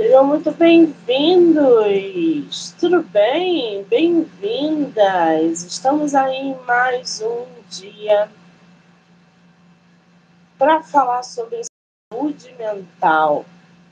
[0.00, 0.94] Sejam muito bem-vindos!
[2.80, 3.84] Tudo bem?
[3.84, 5.62] Bem-vindas!
[5.62, 8.30] Estamos aí em mais um dia
[10.58, 11.60] para falar sobre
[12.10, 13.44] saúde mental.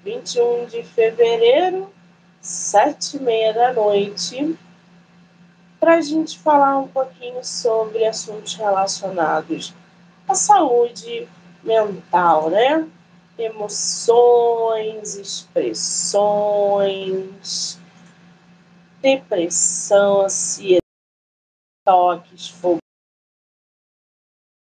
[0.03, 1.93] 21 de fevereiro,
[2.41, 4.57] sete e meia da noite,
[5.79, 9.75] para a gente falar um pouquinho sobre assuntos relacionados
[10.27, 11.29] à saúde
[11.63, 12.89] mental, né?
[13.39, 16.19] Emoções, expressões,
[19.01, 20.83] depressão, ansiedade,
[21.87, 22.79] toques, fogo.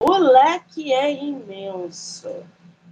[0.01, 2.45] O leque é imenso.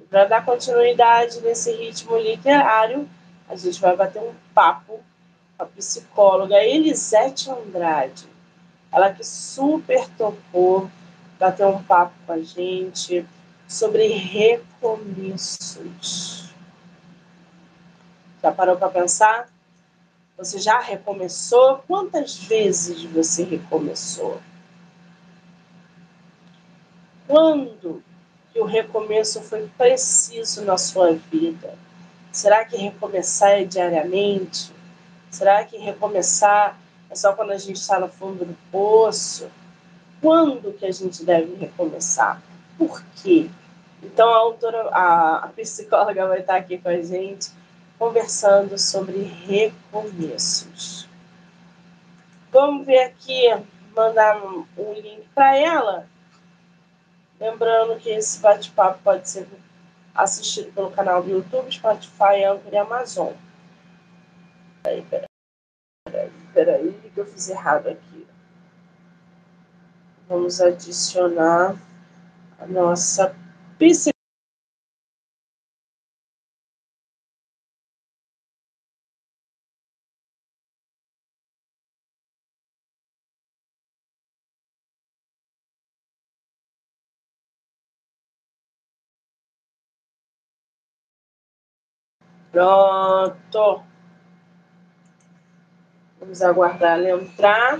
[0.09, 3.07] Para dar continuidade nesse ritmo literário,
[3.47, 5.03] a gente vai bater um papo
[5.57, 8.27] com a psicóloga Elisete Andrade.
[8.91, 10.89] Ela que super topou
[11.37, 13.25] bater um papo com a gente
[13.67, 15.57] sobre recomeços.
[18.41, 19.49] Já parou para pensar?
[20.37, 21.83] Você já recomeçou?
[21.87, 24.39] Quantas vezes você recomeçou?
[27.27, 28.03] Quando
[28.53, 31.73] que o recomeço foi preciso na sua vida?
[32.31, 34.71] Será que recomeçar é diariamente?
[35.29, 39.49] Será que recomeçar é só quando a gente está no fundo do poço?
[40.21, 42.41] Quando que a gente deve recomeçar?
[42.77, 43.49] Por quê?
[44.01, 47.51] Então a autora, a, a psicóloga vai estar aqui com a gente
[47.97, 51.07] conversando sobre recomeços.
[52.51, 53.43] Vamos ver aqui,
[53.95, 56.07] mandar um link para ela.
[57.39, 59.47] Lembrando que esse bate-papo pode ser
[60.13, 63.33] assistido pelo canal do YouTube, Spotify, Anchor e Amazon.
[64.83, 65.27] Peraí, peraí,
[66.05, 68.27] peraí, peraí que eu fiz errado aqui.
[70.27, 71.75] Vamos adicionar
[72.59, 73.35] a nossa
[73.77, 74.13] psicologia.
[92.51, 93.83] Pronto.
[96.19, 97.79] Vamos aguardar ela entrar.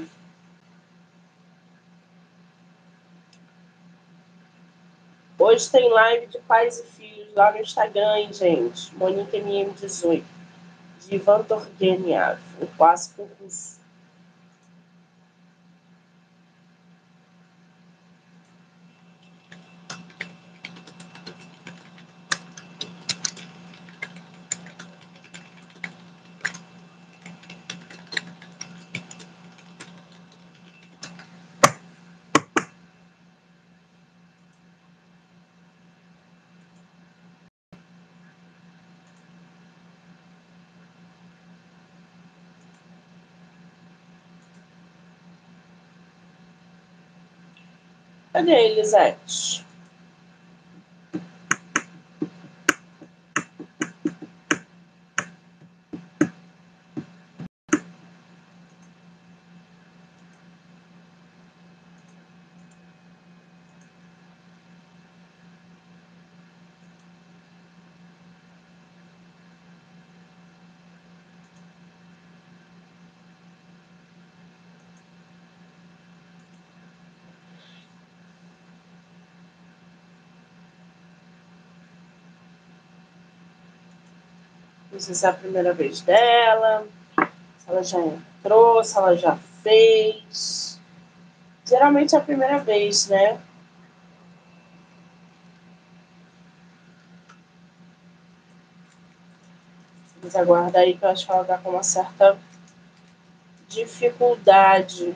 [5.40, 8.96] Hoje tem live de pais e filhos lá no Instagram, hein, gente?
[8.96, 10.24] Monique MM18.
[11.02, 13.77] De Ivan Turgenev, o clássico russo.
[48.38, 49.47] Cadê a Elisete?
[84.98, 86.88] Não sei se é a primeira vez dela,
[87.60, 90.82] se ela já entrou, se ela já fez.
[91.64, 93.40] Geralmente é a primeira vez, né?
[100.16, 102.36] Vamos aguardar aí que eu acho que ela tá com uma certa
[103.70, 105.16] dificuldade.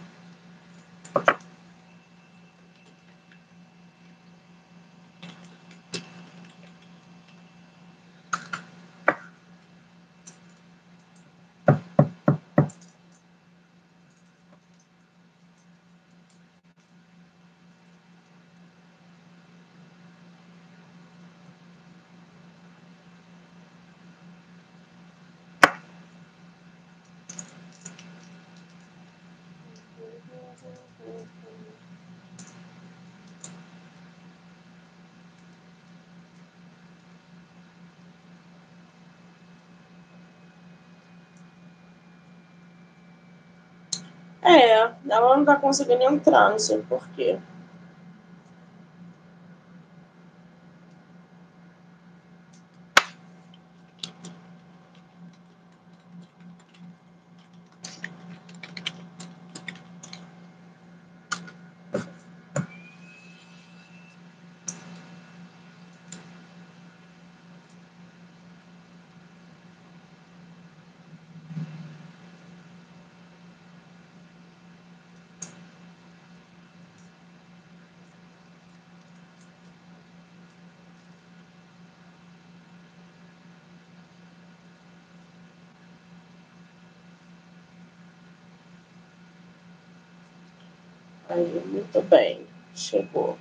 [44.43, 47.37] É, ela não tá conseguindo entrar, não sei porquê.
[91.31, 92.45] Aí, muito bem.
[92.75, 93.37] Chegou.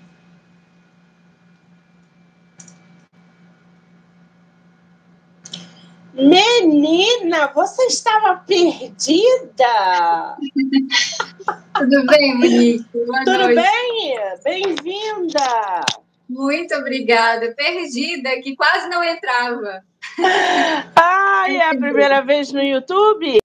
[6.14, 10.36] Menina, você estava perdida!
[11.74, 12.84] Tudo bem, Monique?
[12.92, 13.60] Tudo noite.
[13.60, 14.18] bem?
[14.44, 15.84] Bem-vinda!
[16.28, 17.52] Muito obrigada.
[17.56, 19.82] Perdida, que quase não entrava.
[20.94, 23.38] Ah, é a primeira vez no YouTube?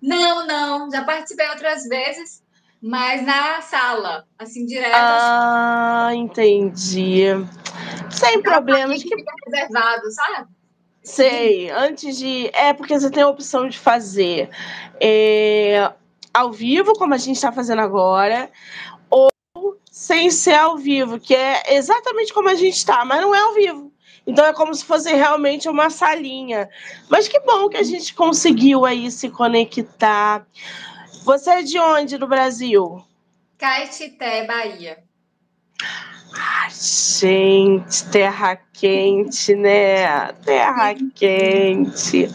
[0.00, 0.90] Não, não.
[0.90, 2.41] Já participei outras vezes,
[2.82, 4.92] mas na sala, assim, direto.
[4.92, 7.26] Ah, entendi.
[8.10, 9.00] Sem problemas.
[9.02, 10.48] Que fica reservado, sabe?
[11.00, 12.50] Sei, antes de.
[12.52, 14.50] É porque você tem a opção de fazer
[15.00, 15.92] é,
[16.34, 18.50] ao vivo, como a gente está fazendo agora,
[19.08, 19.30] ou
[19.90, 23.54] sem ser ao vivo, que é exatamente como a gente está, mas não é ao
[23.54, 23.92] vivo.
[24.26, 26.68] Então é como se fosse realmente uma salinha.
[27.08, 30.46] Mas que bom que a gente conseguiu aí se conectar.
[31.24, 33.04] Você é de onde no Brasil?
[33.56, 34.98] Caetité, Bahia.
[36.34, 40.32] Ai, gente, terra quente, né?
[40.44, 42.28] Terra quente.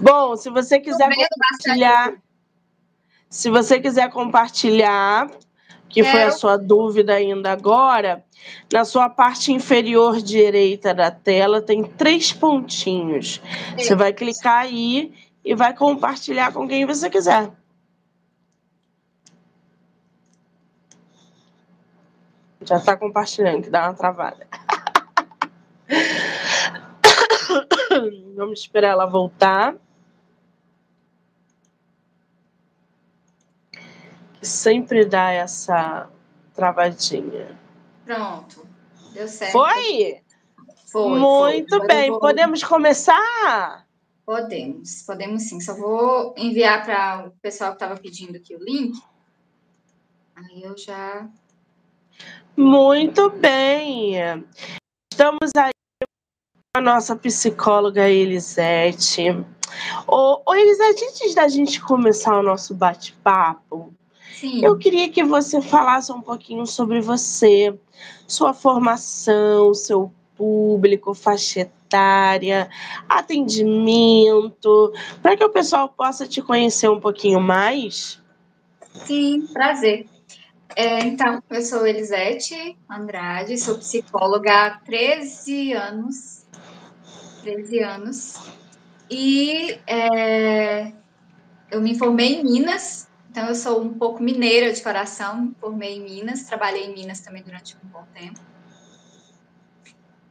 [0.00, 2.12] Bom, se você quiser compartilhar,
[3.30, 5.30] se você quiser compartilhar,
[5.88, 8.22] que foi a sua dúvida ainda agora,
[8.70, 13.40] na sua parte inferior direita da tela tem três pontinhos.
[13.78, 17.50] Você vai clicar aí e vai compartilhar com quem você quiser.
[22.62, 24.46] Já está compartilhando, que dá uma travada.
[28.36, 29.76] Vamos esperar ela voltar.
[34.34, 36.08] Que sempre dá essa
[36.54, 37.58] travadinha.
[38.04, 38.66] Pronto.
[39.12, 39.52] Deu certo.
[39.52, 40.22] Foi?
[40.86, 41.18] Foi.
[41.18, 41.86] Muito foi.
[41.86, 42.10] bem.
[42.10, 42.20] Vou...
[42.20, 43.86] Podemos começar?
[44.24, 45.60] Podemos, podemos sim.
[45.60, 49.00] Só vou enviar para o pessoal que estava pedindo aqui o link.
[50.36, 51.28] Aí eu já
[52.56, 54.14] muito bem.
[55.12, 55.70] Estamos aí
[56.02, 59.30] com a nossa psicóloga Elisete.
[60.06, 63.94] Ô, ô Elisete, antes da gente começar o nosso bate-papo,
[64.62, 67.78] eu queria que você falasse um pouquinho sobre você,
[68.26, 72.70] sua formação, seu público, faixa etária,
[73.08, 78.18] atendimento, para que o pessoal possa te conhecer um pouquinho mais.
[79.04, 80.06] Sim, prazer.
[80.76, 86.46] É, então, eu sou Elisete Andrade, sou psicóloga há 13 anos.
[87.42, 88.34] 13 anos.
[89.10, 90.92] E é,
[91.70, 95.96] eu me formei em Minas, então eu sou um pouco mineira de coração, me formei
[95.96, 98.38] em Minas, trabalhei em Minas também durante um bom tempo.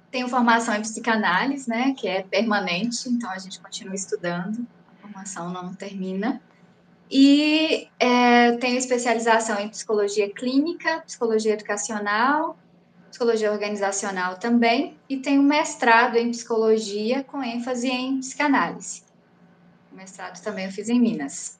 [0.10, 5.52] Tenho formação em psicanálise, né, que é permanente, então a gente continua estudando, a formação
[5.52, 6.42] não termina.
[7.10, 12.58] E é, tenho especialização em psicologia clínica, psicologia educacional,
[13.10, 19.04] psicologia organizacional também, e tenho mestrado em psicologia com ênfase em psicanálise.
[19.92, 21.58] O mestrado também eu fiz em Minas.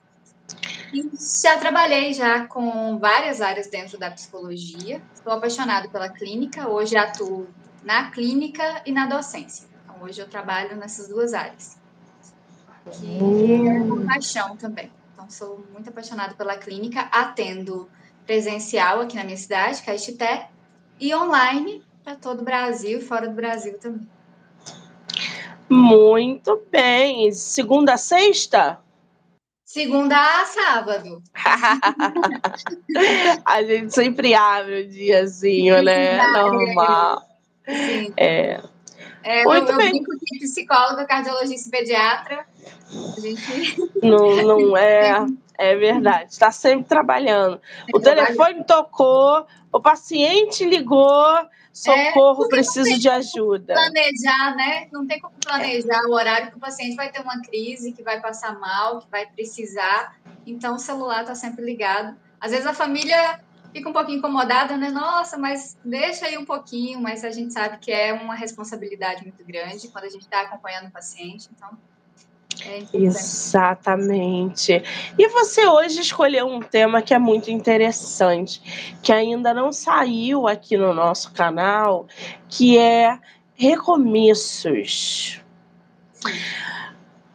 [0.92, 1.10] E
[1.42, 5.02] já trabalhei já com várias áreas dentro da psicologia.
[5.14, 7.48] Estou apaixonado pela clínica, hoje atuo
[7.84, 9.66] na clínica e na docência.
[9.84, 11.76] Então, hoje eu trabalho nessas duas áreas.
[12.92, 14.90] Que é uma paixão também.
[15.30, 17.88] Sou muito apaixonada pela clínica, atendo
[18.26, 20.48] presencial aqui na minha cidade, Caetité,
[20.98, 24.08] e online para todo o Brasil e fora do Brasil também.
[25.68, 27.32] Muito bem.
[27.32, 28.80] Segunda a sexta?
[29.64, 31.22] Segunda a sábado.
[33.46, 36.26] a gente sempre abre o um diazinho, né?
[36.32, 37.22] Normal.
[37.68, 38.12] Sim.
[38.16, 38.60] É.
[39.22, 39.90] É, Muito eu, eu bem.
[39.90, 42.46] brinco que psicóloga, cardiologista e pediatra.
[43.16, 43.76] A gente...
[44.02, 45.26] Não, não é.
[45.58, 46.32] É verdade.
[46.32, 47.60] Está sempre trabalhando.
[47.92, 51.48] O telefone tocou, o paciente ligou.
[51.72, 53.74] Socorro, é, preciso de ajuda.
[53.74, 54.88] Planejar, né?
[54.90, 58.20] Não tem como planejar o horário que o paciente vai ter uma crise, que vai
[58.20, 60.16] passar mal, que vai precisar.
[60.44, 62.16] Então, o celular está sempre ligado.
[62.40, 63.38] Às vezes a família
[63.72, 64.90] fica um pouquinho incomodada, né?
[64.90, 69.44] Nossa, mas deixa aí um pouquinho, mas a gente sabe que é uma responsabilidade muito
[69.44, 71.70] grande quando a gente está acompanhando o paciente, então.
[72.62, 74.82] É Exatamente.
[75.18, 80.76] E você hoje escolheu um tema que é muito interessante, que ainda não saiu aqui
[80.76, 82.06] no nosso canal,
[82.48, 83.18] que é
[83.54, 85.40] recomeços.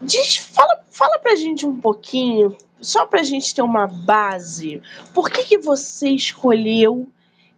[0.02, 4.82] Diz, fala, fala pra gente um pouquinho só para a gente ter uma base,
[5.14, 7.10] por que, que você escolheu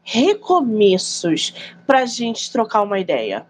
[0.03, 1.53] recomeços
[1.85, 3.45] para a gente trocar uma ideia?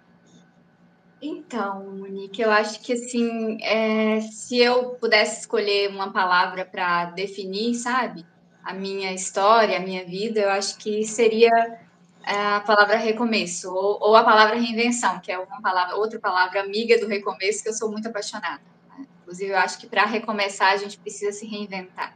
[1.21, 7.75] Então, Monique, eu acho que assim, é, se eu pudesse escolher uma palavra para definir,
[7.75, 8.25] sabe,
[8.63, 11.49] a minha história, a minha vida, eu acho que seria
[12.23, 16.61] é, a palavra recomeço, ou, ou, a palavra reinvenção, que é uma palavra, outra palavra
[16.61, 18.76] amiga do recomeço, que eu sou muito apaixonada.
[19.27, 22.15] Inclusive, eu acho que para recomeçar, a gente precisa se reinventar.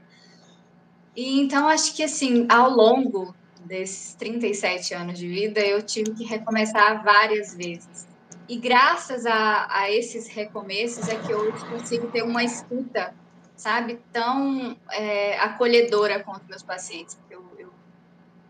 [1.14, 6.24] E então, acho que assim, ao longo desses 37 anos de vida, eu tive que
[6.24, 8.08] recomeçar várias vezes.
[8.48, 13.14] E graças a, a esses recomeços é que eu consigo ter uma escuta,
[13.58, 17.20] sabe, tão é, acolhedora com os meus pacientes.
[17.30, 17.74] Eu, eu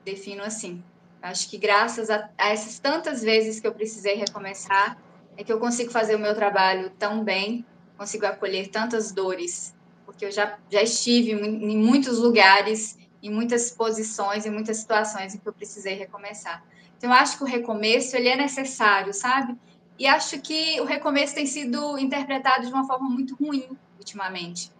[0.05, 0.83] defino assim.
[1.19, 4.99] Acho que graças a, a essas tantas vezes que eu precisei recomeçar,
[5.35, 7.65] é que eu consigo fazer o meu trabalho tão bem,
[8.01, 9.75] consigo acolher tantas dores,
[10.07, 15.37] porque eu já, já estive em muitos lugares, em muitas posições, em muitas situações em
[15.37, 16.63] que eu precisei recomeçar.
[16.97, 19.55] Então, eu acho que o recomeço, ele é necessário, sabe?
[19.99, 24.71] E acho que o recomeço tem sido interpretado de uma forma muito ruim ultimamente.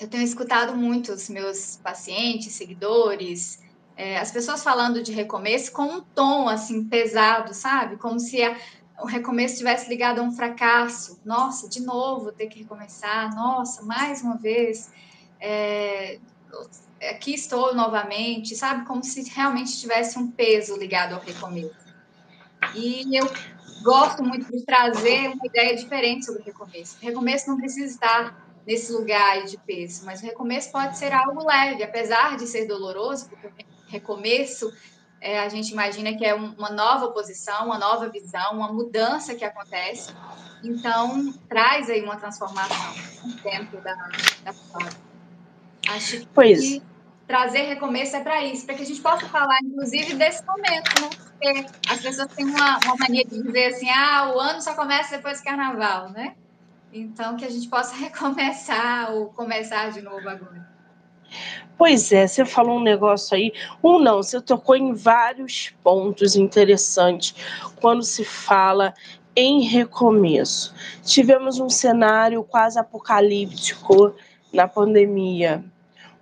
[0.00, 3.62] Eu tenho escutado muitos meus pacientes, seguidores,
[3.94, 7.98] é, as pessoas falando de recomeço com um tom assim pesado, sabe?
[7.98, 8.56] Como se a,
[9.00, 11.20] o recomeço estivesse ligado a um fracasso.
[11.24, 13.34] Nossa, de novo ter que recomeçar.
[13.34, 14.90] Nossa, mais uma vez.
[15.40, 16.18] É,
[17.10, 18.86] aqui estou novamente, sabe?
[18.86, 21.74] Como se realmente tivesse um peso ligado ao recomeço.
[22.74, 23.30] E eu
[23.82, 26.96] gosto muito de trazer uma ideia diferente sobre o recomeço.
[27.00, 31.46] O recomeço não precisa estar nesse lugar de peso, mas o recomeço pode ser algo
[31.46, 34.72] leve, apesar de ser doloroso, porque recomeço,
[35.24, 39.42] é, a gente imagina que é uma nova posição, uma nova visão, uma mudança que
[39.42, 40.12] acontece.
[40.62, 42.94] Então, traz aí uma transformação
[43.42, 43.94] dentro da,
[44.44, 44.92] da história.
[45.88, 46.78] Acho que pois.
[47.26, 51.08] trazer recomeço é para isso, para que a gente possa falar, inclusive, desse momento, né?
[51.16, 55.16] Porque as pessoas têm uma, uma mania de dizer assim, ah, o ano só começa
[55.16, 56.34] depois do carnaval, né?
[56.92, 60.73] Então, que a gente possa recomeçar ou começar de novo agora.
[61.76, 63.52] Pois é, você falou um negócio aí.
[63.82, 67.34] Um não, você tocou em vários pontos interessantes
[67.80, 68.94] quando se fala
[69.36, 70.74] em recomeço.
[71.02, 74.14] Tivemos um cenário quase apocalíptico
[74.52, 75.64] na pandemia,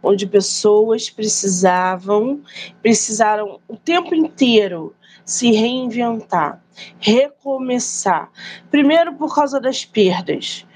[0.02, 2.40] onde pessoas precisavam,
[2.80, 6.60] precisaram o tempo inteiro se reinventar,
[6.98, 8.30] recomeçar.
[8.70, 10.66] Primeiro por causa das perdas.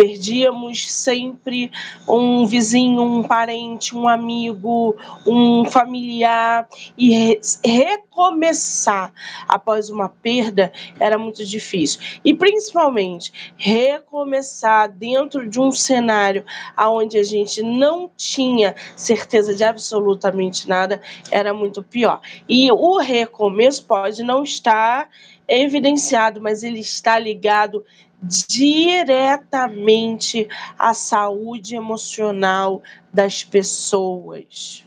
[0.00, 1.70] Perdíamos sempre
[2.08, 6.66] um vizinho, um parente, um amigo, um familiar
[6.96, 9.12] e re recomeçar
[9.46, 12.00] após uma perda era muito difícil.
[12.24, 16.46] E principalmente recomeçar dentro de um cenário
[16.78, 22.22] onde a gente não tinha certeza de absolutamente nada era muito pior.
[22.48, 25.10] E o recomeço pode não estar
[25.46, 27.84] evidenciado, mas ele está ligado
[28.22, 30.46] diretamente
[30.78, 34.84] à saúde emocional das pessoas.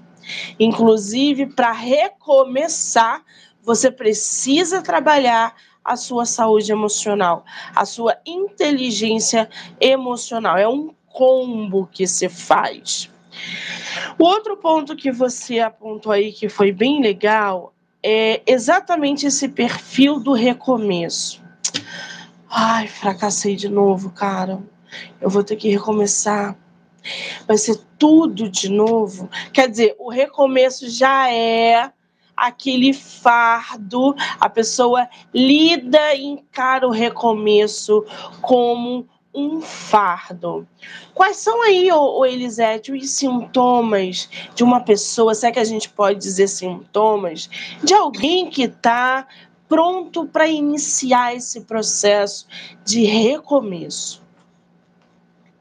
[0.60, 3.24] Inclusive, para recomeçar,
[3.62, 7.44] você precisa trabalhar a sua saúde emocional,
[7.75, 9.50] a sua inteligência
[9.80, 10.58] emocional.
[10.58, 13.10] É um combo que se faz.
[14.18, 20.20] O outro ponto que você apontou aí que foi bem legal é exatamente esse perfil
[20.20, 21.42] do recomeço.
[22.55, 24.62] Ai, fracassei de novo, cara.
[25.19, 26.55] Eu vou ter que recomeçar.
[27.48, 29.27] Vai ser tudo de novo.
[29.51, 31.91] Quer dizer, o recomeço já é
[32.38, 38.05] aquele fardo, a pessoa lida e encara o recomeço
[38.39, 40.67] como um fardo.
[41.15, 45.89] Quais são aí, o Elisete, os sintomas de uma pessoa, se é que a gente
[45.89, 47.50] pode dizer sintomas,
[47.83, 49.27] de alguém que está
[49.67, 52.48] pronto para iniciar esse processo
[52.86, 54.24] de recomeço?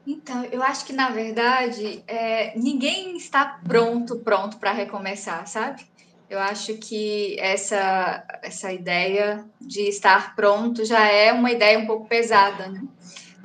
[0.05, 5.85] Então, eu acho que na verdade é, ninguém está pronto, pronto para recomeçar, sabe?
[6.29, 12.07] Eu acho que essa essa ideia de estar pronto já é uma ideia um pouco
[12.07, 12.81] pesada, né?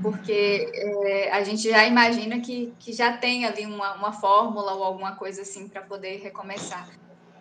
[0.03, 0.71] Porque
[1.05, 5.17] é, a gente já imagina que, que já tem ali uma, uma fórmula ou alguma
[5.17, 6.89] coisa assim para poder recomeçar.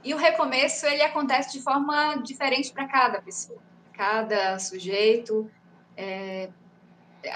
[0.07, 3.59] E o recomeço ele acontece de forma diferente para cada pessoa,
[3.91, 5.51] cada sujeito.
[5.97, 6.47] É,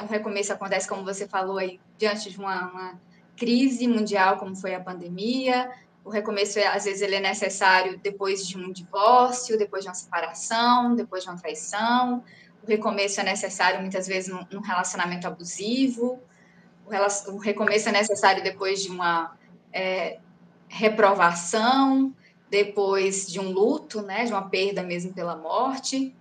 [0.02, 3.02] o recomeço acontece, como você falou aí, diante de uma, uma
[3.36, 5.70] crise mundial, como foi a pandemia.
[6.06, 9.94] O recomeço, é, às vezes, ele é necessário depois de um divórcio, depois de uma
[9.94, 12.24] separação, depois de uma traição.
[12.64, 16.22] O recomeço é necessário, muitas vezes, num relacionamento abusivo.
[17.28, 19.38] O, recomeço é necessário depois de uma
[19.74, 20.20] é,
[20.70, 22.16] reprovação
[22.52, 26.14] depois de um luto, né, de uma perda mesmo pela morte.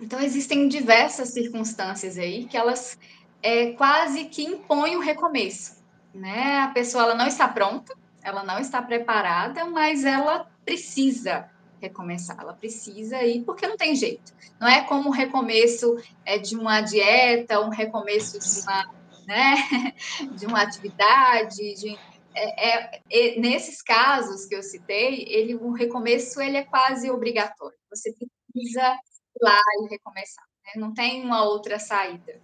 [0.00, 2.98] Então, existem diversas circunstâncias aí que elas
[3.42, 5.84] é, quase que impõem o recomeço.
[6.14, 6.60] Né?
[6.60, 12.54] A pessoa ela não está pronta, ela não está preparada, mas ela precisa recomeçar, ela
[12.54, 14.32] precisa ir, porque não tem jeito.
[14.58, 18.94] Não é como um recomeço é, de uma dieta, um recomeço de uma,
[19.26, 19.92] né,
[20.38, 21.98] de uma atividade, de,
[22.34, 27.76] é, é, nesses casos que eu citei, ele, o recomeço ele é quase obrigatório.
[27.90, 28.12] Você
[28.52, 30.44] precisa ir lá e recomeçar.
[30.66, 30.80] Né?
[30.80, 32.40] Não tem uma outra saída.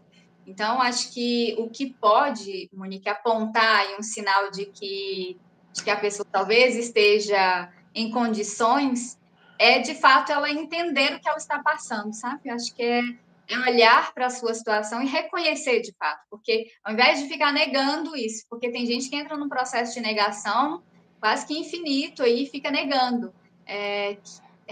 [0.46, 5.38] Então, acho que o que pode, Monique, apontar um sinal de que,
[5.72, 9.20] de que a pessoa talvez esteja em condições
[9.60, 12.48] é, de fato, ela entender o que ela está passando, sabe?
[12.48, 13.02] Acho que é,
[13.50, 17.52] é olhar para a sua situação e reconhecer de fato, porque ao invés de ficar
[17.52, 20.82] negando isso, porque tem gente que entra num processo de negação
[21.18, 23.34] quase que infinito aí fica negando.
[23.66, 24.16] É,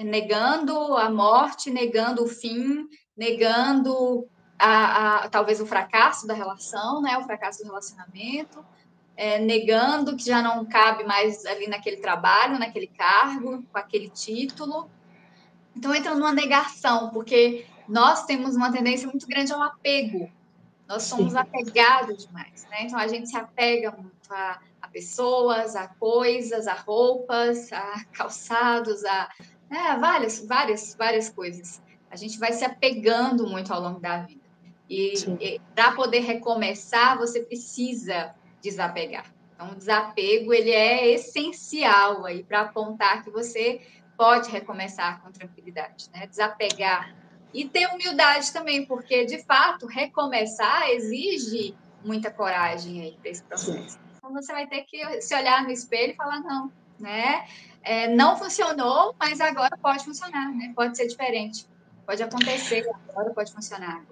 [0.03, 7.19] negando a morte, negando o fim, negando a, a, talvez o fracasso da relação, né,
[7.19, 8.65] o fracasso do relacionamento,
[9.17, 14.89] é, negando que já não cabe mais ali naquele trabalho, naquele cargo, com aquele título.
[15.77, 20.31] Então entra numa negação, porque nós temos uma tendência muito grande ao apego.
[20.87, 21.39] Nós somos Sim.
[21.39, 22.83] apegados demais, né?
[22.83, 29.05] Então a gente se apega muito a, a pessoas, a coisas, a roupas, a calçados,
[29.05, 29.29] a
[29.71, 31.83] é, várias, várias, várias coisas.
[32.11, 34.41] A gente vai se apegando muito ao longo da vida.
[34.89, 39.27] E, e para poder recomeçar, você precisa desapegar.
[39.55, 43.83] Então, o desapego ele é essencial aí para apontar que você
[44.17, 46.27] pode recomeçar com tranquilidade, né?
[46.27, 47.15] Desapegar
[47.53, 53.99] e ter humildade também, porque de fato recomeçar exige muita coragem aí para esse processo.
[54.19, 57.47] Então você vai ter que se olhar no espelho e falar não, né?
[57.83, 60.73] É, não funcionou, mas agora pode funcionar, né?
[60.75, 61.67] Pode ser diferente,
[62.05, 64.05] pode acontecer agora, pode funcionar.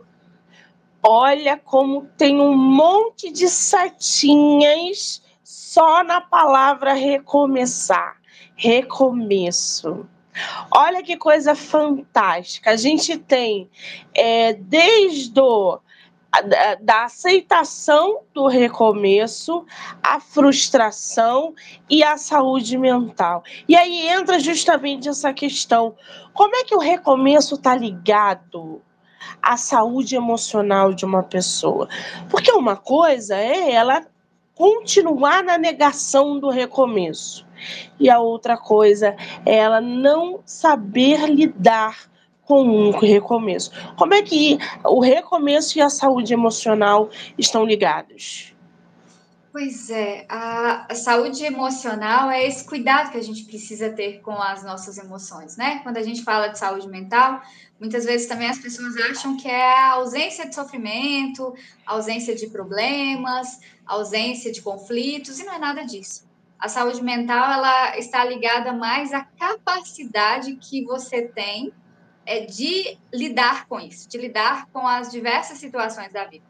[1.02, 8.16] Olha como tem um monte de setinhas só na palavra recomeçar.
[8.56, 10.08] Recomeço.
[10.70, 12.70] Olha que coisa fantástica.
[12.70, 13.70] A gente tem
[14.14, 15.78] é, desde o,
[16.42, 19.64] da, da aceitação do recomeço,
[20.02, 21.54] a frustração
[21.88, 23.42] e a saúde mental.
[23.68, 25.94] E aí entra justamente essa questão:
[26.32, 28.82] como é que o recomeço está ligado
[29.42, 31.88] a saúde emocional de uma pessoa.
[32.28, 34.04] Porque uma coisa é ela
[34.56, 37.46] continuar na negação do recomeço.
[38.00, 39.14] E a outra coisa
[39.44, 42.10] é ela não saber lidar
[42.42, 43.70] com um recomeço.
[43.96, 48.56] Como é que o recomeço e a saúde emocional estão ligados?
[49.52, 54.62] Pois é, a, saúde emocional é esse cuidado que a gente precisa ter com as
[54.62, 55.80] nossas emoções, né?
[55.82, 57.40] Quando a gente fala de saúde mental,
[57.80, 63.60] muitas vezes também as pessoas acham que é a ausência de sofrimento, ausência de problemas,
[63.84, 66.26] ausência de conflitos, e não é nada disso.
[66.58, 71.72] A saúde mental, ela está ligada mais à capacidade que você tem
[72.24, 76.44] é, de lidar com isso, de lidar com as diversas situações da vida.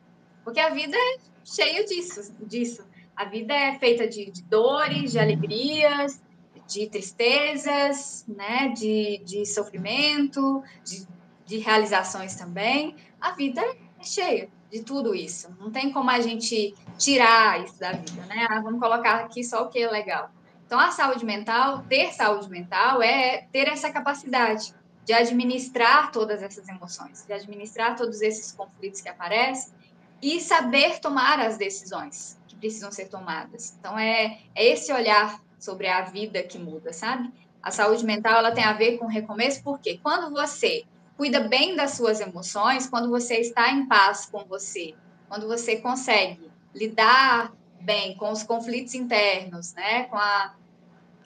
[0.45, 2.85] Porque a vida é cheia disso, disso
[3.17, 6.23] a vida é feita de, de dores, de alegrias,
[6.67, 8.69] de tristezas, né?
[8.69, 11.07] de, de sofrimento, de,
[11.45, 12.97] de realizações também.
[13.21, 15.49] A vida é cheia de tudo isso.
[15.59, 18.47] Não tem como a gente tirar isso da vida, né?
[18.51, 20.31] Ah, vamos colocar aqui só o que é legal.
[20.67, 24.75] Então, a saúde mental, ter saúde mental é ter essa capacidade
[25.05, 29.73] de administrar todas essas emoções, de administrar todos esses conflitos que aparecem
[30.21, 33.77] e saber tomar as decisões que precisam ser tomadas.
[33.79, 37.33] Então, é, é esse olhar sobre a vida que muda, sabe?
[37.63, 40.85] A saúde mental ela tem a ver com recomeço, porque quando você
[41.17, 44.95] cuida bem das suas emoções, quando você está em paz com você,
[45.29, 50.55] quando você consegue lidar bem com os conflitos internos, né, com a,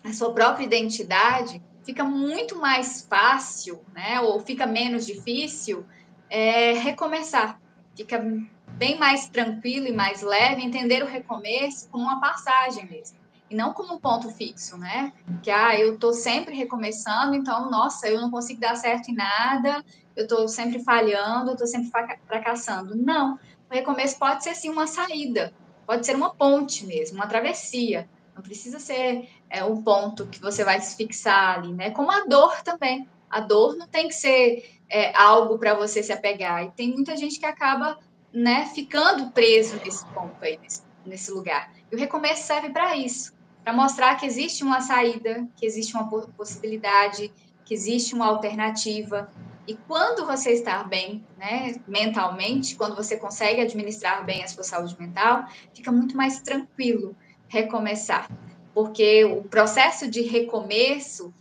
[0.04, 5.84] a sua própria identidade, fica muito mais fácil, né, ou fica menos difícil
[6.28, 7.60] é, recomeçar.
[7.96, 8.24] Fica
[8.68, 13.18] bem mais tranquilo e mais leve, entender o recomeço como uma passagem mesmo,
[13.50, 15.12] e não como um ponto fixo, né?
[15.42, 19.84] Que, ah, eu estou sempre recomeçando, então, nossa, eu não consigo dar certo em nada,
[20.14, 21.90] eu estou sempre falhando, eu estou sempre
[22.26, 22.94] fracassando.
[22.94, 23.34] Não,
[23.68, 25.52] o recomeço pode ser, sim, uma saída,
[25.84, 30.64] pode ser uma ponte mesmo, uma travessia, não precisa ser é, um ponto que você
[30.64, 31.90] vai se fixar ali, né?
[31.90, 33.08] Como a dor também.
[33.28, 36.64] A dor não tem que ser é, algo para você se apegar.
[36.64, 37.98] E tem muita gente que acaba
[38.32, 41.72] né, ficando preso nesse ponto aí, nesse, nesse lugar.
[41.90, 43.32] E o recomeço serve para isso,
[43.62, 47.32] para mostrar que existe uma saída, que existe uma possibilidade,
[47.64, 49.30] que existe uma alternativa.
[49.66, 54.96] E quando você está bem, né, mentalmente, quando você consegue administrar bem a sua saúde
[54.98, 57.14] mental, fica muito mais tranquilo
[57.48, 58.28] recomeçar.
[58.72, 61.34] porque o processo de recomeço,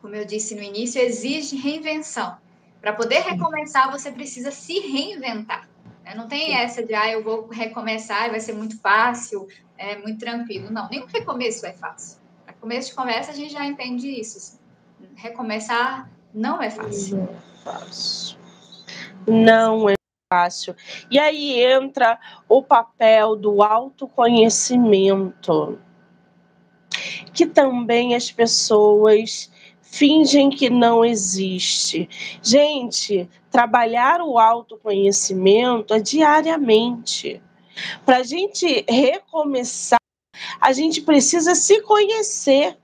[0.00, 2.38] como eu disse no início, exige reinvenção.
[2.80, 5.68] Para poder recomeçar, você precisa se reinventar.
[6.02, 6.14] Né?
[6.14, 9.46] Não tem essa de, ah, eu vou recomeçar e vai ser muito fácil,
[9.80, 10.70] é muito tranquilo.
[10.70, 12.18] Não, nenhum recomeço é fácil.
[12.44, 14.36] Para começo de conversa, a gente já entende isso.
[14.36, 14.58] Assim.
[15.16, 17.16] Recomeçar não é fácil.
[17.16, 18.38] Não é fácil.
[19.26, 19.94] Não é
[20.30, 20.76] fácil.
[21.10, 25.78] E aí entra o papel do autoconhecimento,
[27.32, 32.06] que também as pessoas fingem que não existe.
[32.42, 37.42] Gente, trabalhar o autoconhecimento é diariamente.
[38.04, 40.00] Para a gente recomeçar,
[40.60, 42.76] a gente precisa se conhecer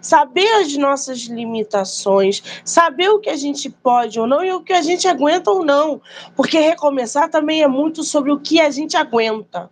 [0.00, 4.72] saber as nossas limitações, saber o que a gente pode ou não e o que
[4.72, 6.00] a gente aguenta ou não,
[6.34, 9.70] porque recomeçar também é muito sobre o que a gente aguenta.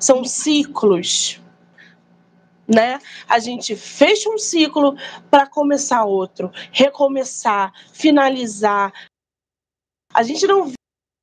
[0.00, 1.40] São ciclos,
[2.66, 2.98] né?
[3.28, 4.96] A gente fecha um ciclo
[5.30, 8.92] para começar outro, recomeçar, finalizar.
[10.12, 10.72] A gente não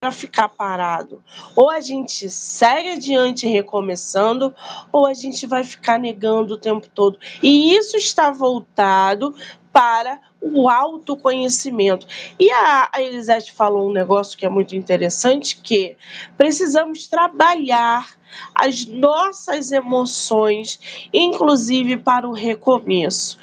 [0.05, 1.23] para ficar parado.
[1.55, 4.53] Ou a gente segue adiante recomeçando,
[4.91, 7.17] ou a gente vai ficar negando o tempo todo.
[7.41, 9.33] E isso está voltado
[9.73, 10.21] para
[10.53, 12.05] o autoconhecimento.
[12.39, 15.97] E a, a Elisete falou um negócio que é muito interessante, que
[16.37, 18.15] precisamos trabalhar
[18.53, 20.79] as nossas emoções,
[21.13, 23.39] inclusive para o recomeço.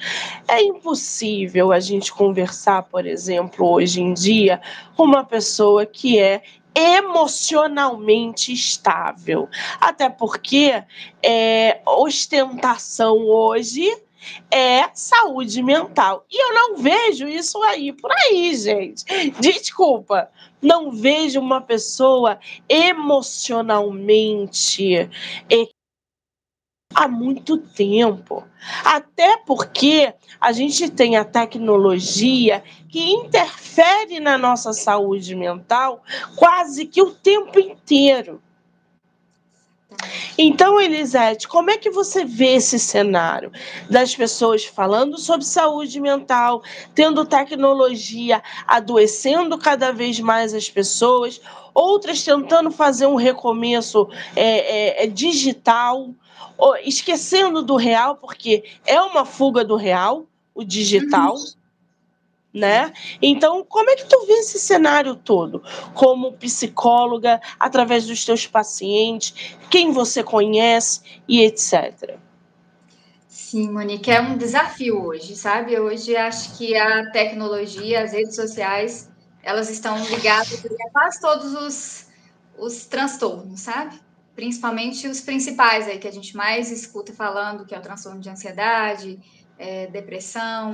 [0.47, 4.61] É impossível a gente conversar, por exemplo, hoje em dia,
[4.95, 6.41] com uma pessoa que é
[6.75, 9.49] emocionalmente estável.
[9.79, 10.83] Até porque
[11.21, 13.91] é, ostentação hoje
[14.51, 16.25] é saúde mental.
[16.29, 19.03] E eu não vejo isso aí por aí, gente.
[19.39, 20.29] Desculpa,
[20.61, 22.37] não vejo uma pessoa
[22.69, 25.09] emocionalmente
[26.93, 28.43] há muito tempo.
[28.83, 36.03] Até porque a gente tem a tecnologia que interfere na nossa saúde mental
[36.35, 38.41] quase que o tempo inteiro.
[40.37, 43.51] Então, Elisete, como é que você vê esse cenário
[43.89, 46.63] das pessoas falando sobre saúde mental,
[46.95, 51.39] tendo tecnologia adoecendo cada vez mais as pessoas,
[51.73, 56.09] outras tentando fazer um recomeço é, é, é digital,
[56.83, 61.35] esquecendo do real, porque é uma fuga do real, o digital.
[61.35, 61.62] Uhum
[62.53, 62.93] né?
[63.21, 65.63] Então, como é que tu vê esse cenário todo?
[65.93, 72.17] Como psicóloga, através dos teus pacientes, quem você conhece e etc.
[73.27, 75.79] Sim, Monique, é um desafio hoje, sabe?
[75.79, 79.09] Hoje acho que a tecnologia, as redes sociais,
[79.41, 82.07] elas estão ligadas a quase todos os,
[82.57, 83.99] os transtornos, sabe?
[84.35, 88.29] Principalmente os principais aí que a gente mais escuta falando, que é o transtorno de
[88.29, 89.19] ansiedade,
[89.57, 90.71] é, depressão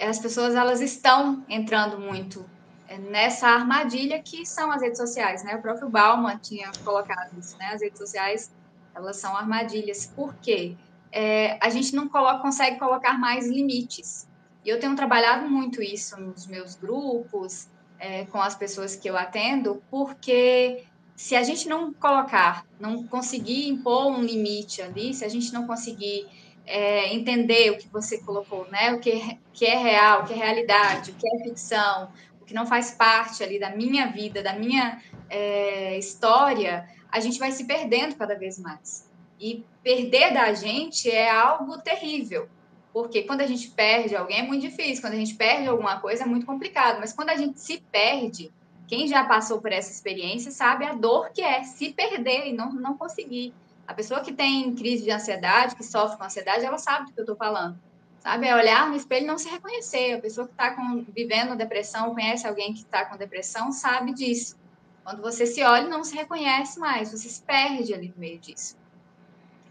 [0.00, 2.44] as pessoas elas estão entrando muito
[2.88, 5.56] é, nessa armadilha que são as redes sociais, né?
[5.56, 7.70] O próprio Bauman tinha colocado isso, né?
[7.72, 8.50] As redes sociais
[8.94, 10.06] elas são armadilhas.
[10.06, 10.76] Por quê?
[11.10, 14.28] É, a gente não coloca, consegue colocar mais limites.
[14.64, 19.16] E eu tenho trabalhado muito isso nos meus grupos, é, com as pessoas que eu
[19.16, 25.28] atendo, porque se a gente não colocar, não conseguir impor um limite ali, se a
[25.28, 26.26] gente não conseguir
[26.66, 28.92] é, entender o que você colocou, né?
[28.92, 32.54] O que, que é real, o que é realidade, o que é ficção, o que
[32.54, 37.64] não faz parte ali da minha vida, da minha é, história, a gente vai se
[37.64, 39.08] perdendo cada vez mais.
[39.38, 42.48] E perder da gente é algo terrível,
[42.92, 46.22] porque quando a gente perde alguém é muito difícil, quando a gente perde alguma coisa
[46.22, 48.52] é muito complicado, mas quando a gente se perde,
[48.86, 52.72] quem já passou por essa experiência sabe a dor que é se perder e não,
[52.72, 53.52] não conseguir.
[53.86, 57.20] A pessoa que tem crise de ansiedade, que sofre com ansiedade, ela sabe do que
[57.20, 57.78] eu estou falando.
[58.18, 58.46] Sabe?
[58.46, 60.14] É olhar no espelho e não se reconhecer.
[60.14, 60.74] A pessoa que está
[61.14, 64.56] vivendo depressão, conhece alguém que está com depressão, sabe disso.
[65.04, 68.74] Quando você se olha, não se reconhece mais, você se perde ali no meio disso.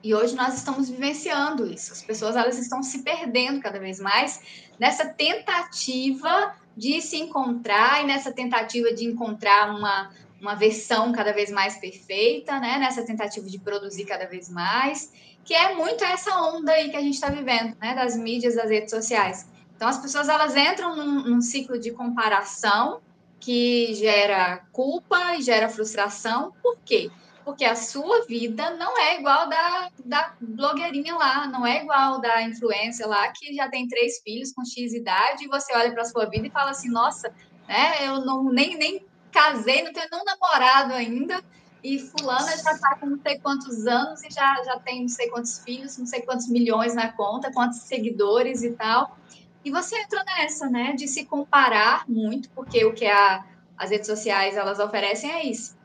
[0.03, 1.93] E hoje nós estamos vivenciando isso.
[1.93, 8.05] As pessoas elas estão se perdendo cada vez mais nessa tentativa de se encontrar e
[8.05, 10.11] nessa tentativa de encontrar uma,
[10.43, 12.77] uma versão cada vez mais perfeita, né?
[12.77, 15.11] Nessa tentativa de produzir cada vez mais,
[15.45, 17.95] que é muito essa onda aí que a gente está vivendo, né?
[17.95, 19.47] Das mídias, das redes sociais.
[19.73, 23.01] Então, as pessoas elas entram num, num ciclo de comparação
[23.39, 26.53] que gera culpa e gera frustração.
[26.61, 27.09] Por quê?
[27.45, 32.41] Porque a sua vida não é igual da, da blogueirinha lá, não é igual da
[32.41, 36.05] influência lá que já tem três filhos com X idade e você olha para a
[36.05, 37.33] sua vida e fala assim, nossa,
[37.67, 41.43] né, eu não, nem, nem casei, não tenho nenhum namorado ainda,
[41.83, 45.29] e fulana já está com não sei quantos anos e já, já tem não sei
[45.29, 49.17] quantos filhos, não sei quantos milhões na conta, quantos seguidores e tal.
[49.65, 53.43] E você entra nessa, né, de se comparar muito, porque o que a,
[53.77, 55.75] as redes sociais elas oferecem é isso.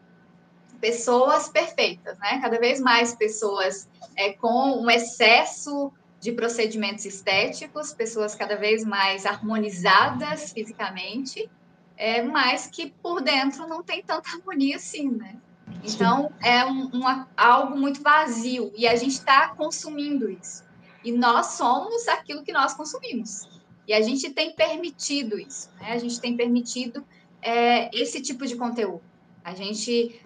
[0.81, 2.39] Pessoas perfeitas, né?
[2.41, 9.27] Cada vez mais pessoas é, com um excesso de procedimentos estéticos, pessoas cada vez mais
[9.27, 11.51] harmonizadas fisicamente,
[11.99, 15.37] é, mas que por dentro não tem tanta harmonia assim, né?
[15.83, 16.91] Então, é um,
[17.37, 20.65] algo muito vazio e a gente está consumindo isso.
[21.05, 23.49] E nós somos aquilo que nós consumimos.
[23.87, 25.93] E a gente tem permitido isso, né?
[25.93, 27.05] A gente tem permitido
[27.43, 29.03] é, esse tipo de conteúdo.
[29.43, 30.21] A gente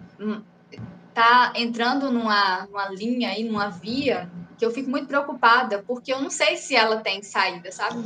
[1.09, 6.13] está hum, entrando numa, numa linha aí, numa via que eu fico muito preocupada, porque
[6.13, 8.03] eu não sei se ela tem saída, sabe?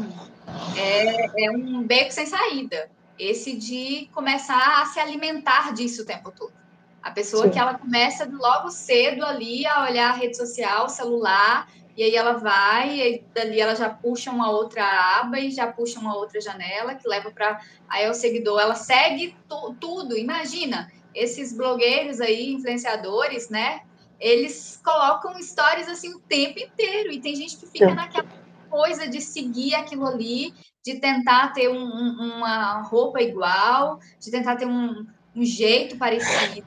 [0.77, 2.89] É, é um beco sem saída.
[3.19, 6.53] Esse de começar a se alimentar disso o tempo todo.
[7.01, 7.51] A pessoa Sim.
[7.51, 12.33] que ela começa logo cedo ali a olhar a rede social, celular, e aí ela
[12.33, 14.83] vai, e dali ela já puxa uma outra
[15.19, 18.59] aba e já puxa uma outra janela que leva para aí é o seguidor.
[18.59, 19.35] Ela segue
[19.79, 20.15] tudo.
[20.15, 23.81] Imagina esses blogueiros aí, influenciadores, né?
[24.19, 28.27] Eles colocam stories assim o tempo inteiro e tem gente que fica naquela
[28.69, 30.53] coisa de seguir aquilo ali,
[30.87, 36.65] de tentar ter um, uma roupa igual, de tentar ter um, um jeito parecido.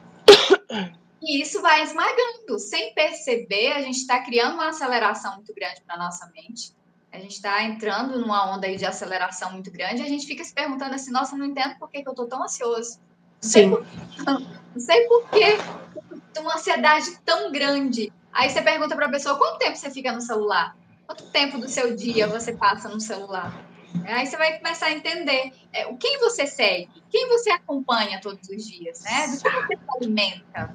[1.22, 2.58] E isso vai esmagando.
[2.58, 6.74] Sem perceber, a gente está criando uma aceleração muito grande para a nossa mente.
[7.10, 10.02] A gente está entrando numa onda de aceleração muito grande.
[10.02, 12.26] E a gente fica se perguntando assim: nossa, não entendo por que, que eu estou
[12.26, 12.98] tão ansioso.
[13.42, 13.70] Não Sim.
[14.26, 15.58] não sei por que
[16.38, 18.12] uma ansiedade tão grande.
[18.32, 20.76] Aí você pergunta para a pessoa: quanto tempo você fica no celular?
[21.06, 23.69] Quanto tempo do seu dia você passa no celular?
[24.04, 28.66] Aí você vai começar a entender é, quem você segue, quem você acompanha todos os
[28.66, 29.26] dias, né?
[29.28, 30.74] Do que você se alimenta,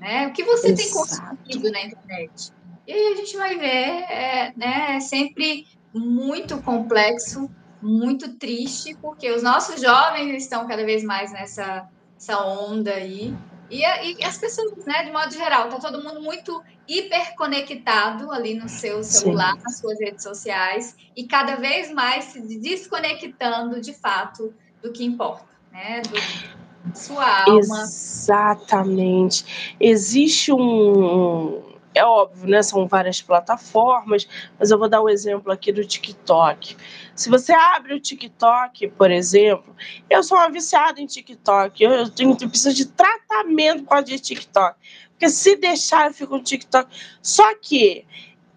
[0.00, 0.26] né?
[0.26, 0.82] O que você Exato.
[0.82, 2.52] tem consumido na internet.
[2.86, 3.66] E aí a gente vai ver,
[4.10, 4.96] é, né?
[4.96, 7.50] É sempre muito complexo,
[7.80, 13.34] muito triste, porque os nossos jovens estão cada vez mais nessa essa onda aí.
[13.70, 18.68] E, e, as pessoas, né, de modo geral, tá todo mundo muito hiperconectado ali no
[18.68, 19.62] seu celular, Sim.
[19.62, 25.46] nas suas redes sociais, e cada vez mais se desconectando de fato do que importa,
[25.72, 26.02] né?
[26.02, 26.54] Do,
[26.94, 27.82] sua alma.
[27.82, 29.74] Exatamente.
[29.80, 31.73] Existe um.
[31.94, 32.62] É óbvio, né?
[32.62, 34.26] São várias plataformas,
[34.58, 36.76] mas eu vou dar o um exemplo aqui do TikTok.
[37.14, 39.74] Se você abre o TikTok, por exemplo,
[40.10, 44.76] eu sou uma viciada em TikTok, eu, tenho, eu preciso de tratamento por de TikTok.
[45.10, 46.90] Porque se deixar, eu fico no TikTok.
[47.22, 48.04] Só que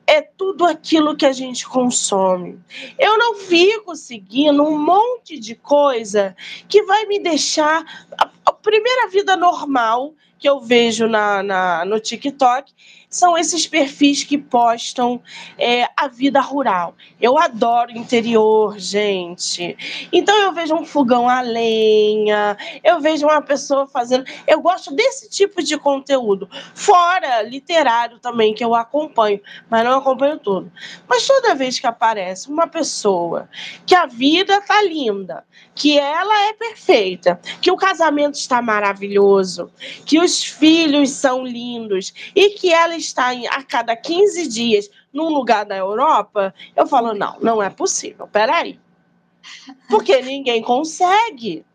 [0.08, 2.60] é tudo aquilo que a gente consome.
[2.98, 6.36] Eu não fico seguindo um monte de coisa
[6.68, 7.86] que vai me deixar.
[8.18, 12.74] A, a primeira vida normal que eu vejo na, na, no TikTok
[13.10, 15.22] são esses perfis que postam
[15.58, 16.94] é, a vida rural.
[17.22, 19.78] Eu adoro interior, gente.
[20.12, 24.26] Então eu vejo um fogão a lenha, eu vejo uma pessoa fazendo.
[24.46, 26.50] Eu gosto desse tipo de conteúdo.
[26.74, 29.40] Fora literário também, que eu acompanho,
[29.70, 30.72] mas não acompanho tudo.
[31.08, 33.50] Mas toda vez que aparece uma pessoa
[33.86, 39.72] que a vida tá linda, que ela é perfeita, que o casamento está maravilhoso,
[40.06, 42.98] que os filhos são lindos e que ela
[43.50, 48.80] a cada 15 dias num lugar da Europa, eu falo, não, não é possível, peraí.
[49.90, 51.66] Porque ninguém consegue.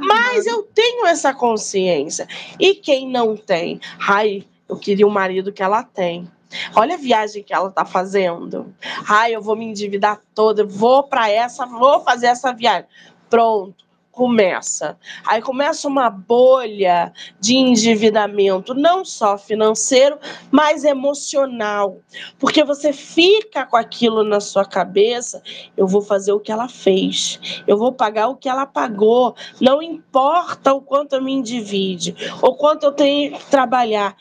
[0.00, 2.28] Mas eu tenho essa consciência.
[2.58, 3.80] E quem não tem?
[4.06, 6.30] Ai, eu queria o marido que ela tem.
[6.76, 8.74] Olha a viagem que ela está fazendo.
[9.08, 12.86] Ai, eu vou me endividar toda, vou para essa, vou fazer essa viagem.
[13.30, 14.98] Pronto começa.
[15.26, 20.18] Aí começa uma bolha de endividamento, não só financeiro,
[20.50, 21.98] mas emocional.
[22.38, 25.42] Porque você fica com aquilo na sua cabeça,
[25.76, 29.82] eu vou fazer o que ela fez, eu vou pagar o que ela pagou, não
[29.82, 34.14] importa o quanto eu me endivide, ou quanto eu tenho que trabalhar.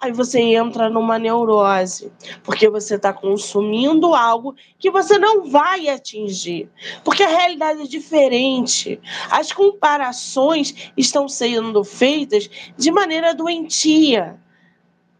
[0.00, 2.12] Aí você entra numa neurose,
[2.44, 6.70] porque você está consumindo algo que você não vai atingir,
[7.02, 9.00] porque a realidade é diferente.
[9.28, 14.40] As comparações estão sendo feitas de maneira doentia.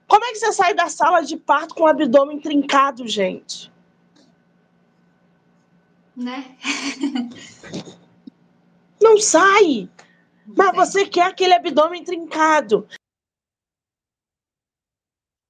[0.07, 3.73] Como é que você sai da sala de parto com o abdômen trincado, gente?
[6.17, 6.57] Né?
[9.03, 9.89] Não sai.
[10.57, 12.89] Mas você quer aquele abdômen trincado.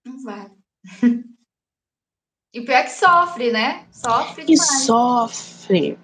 [0.08, 0.50] Não vai.
[2.50, 3.86] E pior é que sofre, né?
[3.92, 4.70] Sofre demais.
[4.70, 5.98] E sofre.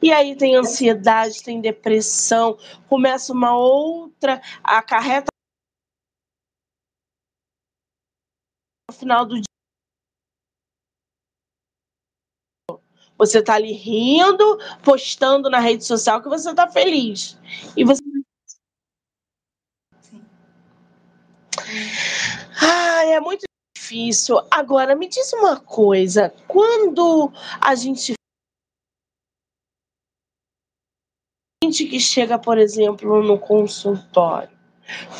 [0.00, 5.28] E aí tem ansiedade, tem depressão, começa uma outra, acarreta
[8.90, 9.44] no final do dia
[13.16, 17.38] Você está ali rindo, postando na rede social que você está feliz.
[17.74, 18.03] E você.
[22.60, 23.44] Ah, é muito
[23.76, 24.40] difícil.
[24.50, 28.14] Agora, me diz uma coisa: quando a gente.
[31.62, 34.50] gente que chega, por exemplo, no consultório,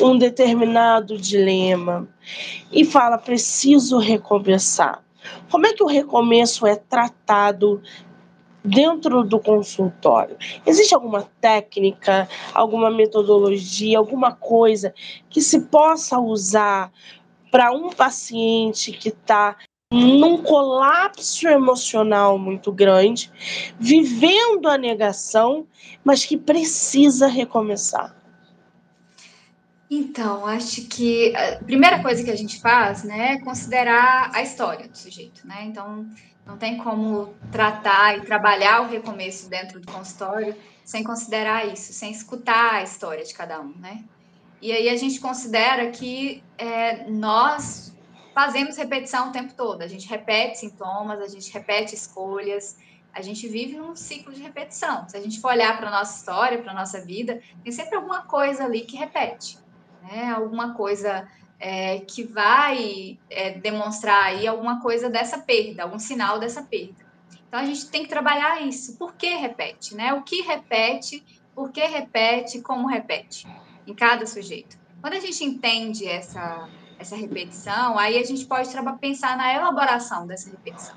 [0.01, 2.07] um determinado dilema
[2.71, 5.03] e fala preciso recomeçar.
[5.51, 7.83] Como é que o recomeço é tratado
[8.65, 10.37] dentro do consultório?
[10.65, 14.95] Existe alguma técnica, alguma metodologia, alguma coisa
[15.29, 16.91] que se possa usar
[17.51, 19.57] para um paciente que está
[19.93, 23.31] num colapso emocional muito grande,
[23.79, 25.67] vivendo a negação,
[26.03, 28.17] mas que precisa recomeçar?
[29.89, 34.89] Então, acho que a primeira coisa que a gente faz, né, é considerar a história
[34.89, 35.65] do sujeito, né?
[35.67, 36.09] Então,
[36.47, 40.55] não tem como tratar e trabalhar o recomeço dentro do consultório
[40.85, 44.05] sem considerar isso, sem escutar a história de cada um, né?
[44.61, 47.95] E aí a gente considera que é, nós
[48.35, 52.77] fazemos repetição o tempo todo, a gente repete sintomas, a gente repete escolhas,
[53.13, 55.09] a gente vive num ciclo de repetição.
[55.09, 57.97] Se a gente for olhar para a nossa história, para a nossa vida, tem sempre
[57.97, 59.65] alguma coisa ali que repete
[60.05, 60.33] né?
[60.33, 61.27] Alguma coisa
[61.59, 67.05] é, que vai é, demonstrar aí alguma coisa dessa perda, algum sinal dessa perda.
[67.49, 68.97] Então a gente tem que trabalhar isso.
[68.97, 70.13] Por que repete, né?
[70.13, 73.47] O que repete, por que repete, como repete
[73.87, 74.77] em cada sujeito.
[75.01, 80.51] Quando a gente entende essa essa repetição, aí a gente pode pensar na elaboração dessa
[80.51, 80.97] repetição,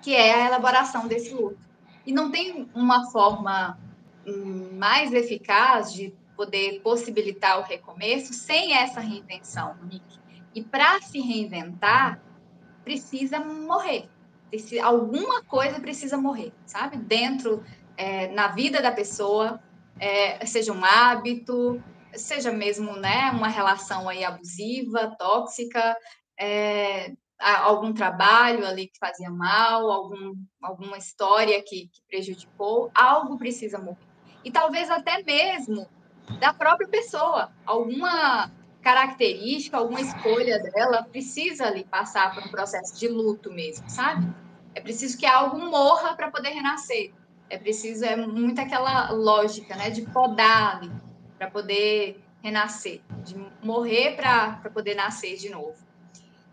[0.00, 1.58] que é a elaboração desse luto.
[2.06, 3.78] E não tem uma forma
[4.26, 10.04] hum, mais eficaz de poder possibilitar o recomeço sem essa reinvenção, Nick.
[10.54, 12.20] E para se reinventar,
[12.84, 14.08] precisa morrer.
[14.50, 16.96] Precisa, alguma coisa precisa morrer, sabe?
[16.96, 17.64] Dentro,
[17.96, 19.60] é, na vida da pessoa,
[19.98, 21.82] é, seja um hábito,
[22.14, 25.96] seja mesmo né, uma relação aí abusiva, tóxica,
[26.38, 33.78] é, algum trabalho ali que fazia mal, algum, alguma história que, que prejudicou, algo precisa
[33.78, 34.06] morrer.
[34.44, 35.88] E talvez até mesmo
[36.38, 37.50] da própria pessoa.
[37.64, 38.50] Alguma
[38.82, 44.28] característica, alguma escolha dela precisa ali passar por um processo de luto mesmo, sabe?
[44.74, 47.12] É preciso que algo morra para poder renascer.
[47.48, 50.90] É preciso, é muito aquela lógica, né, de podar ali
[51.38, 55.76] para poder renascer, de morrer para poder nascer de novo.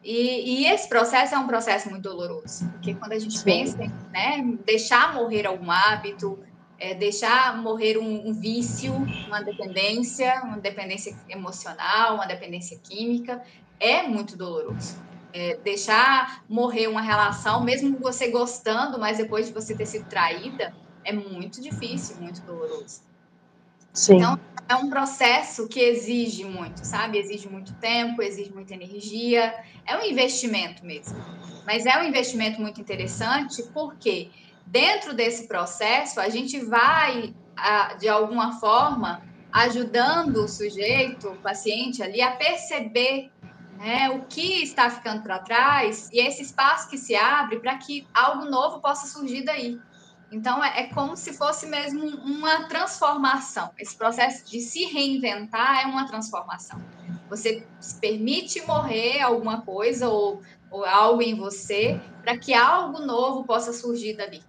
[0.03, 3.89] E, e, esse processo é um processo muito doloroso, porque quando a gente pensa em
[4.11, 6.39] né, deixar morrer algum hábito,
[6.81, 8.91] é deixar morrer um, um, vício,
[9.27, 13.39] uma dependência, uma dependência emocional, uma dependência química,
[13.79, 14.97] é muito doloroso.
[15.31, 20.75] É, deixar morrer uma relação, mesmo você gostando, mas depois de você ter sido traída,
[21.05, 23.03] é muito difícil, muito doloroso.
[23.93, 24.15] Sim.
[24.15, 27.19] Então, é um processo que exige muito, sabe?
[27.19, 29.53] Exige muito tempo, exige muita energia.
[29.85, 31.15] É um investimento mesmo.
[31.63, 34.31] Mas é um investimento muito interessante porque
[34.71, 37.35] dentro desse processo, a gente vai,
[37.99, 43.29] de alguma forma, ajudando o sujeito, o paciente ali, a perceber
[43.77, 48.07] né, o que está ficando para trás e esse espaço que se abre para que
[48.13, 49.77] algo novo possa surgir daí.
[50.31, 53.71] Então, é, é, como se fosse mesmo uma transformação.
[53.77, 56.81] Esse processo de se reinventar é uma transformação.
[57.29, 63.43] Você se permite morrer alguma coisa ou, ou algo em você para que algo novo
[63.43, 64.41] possa surgir dali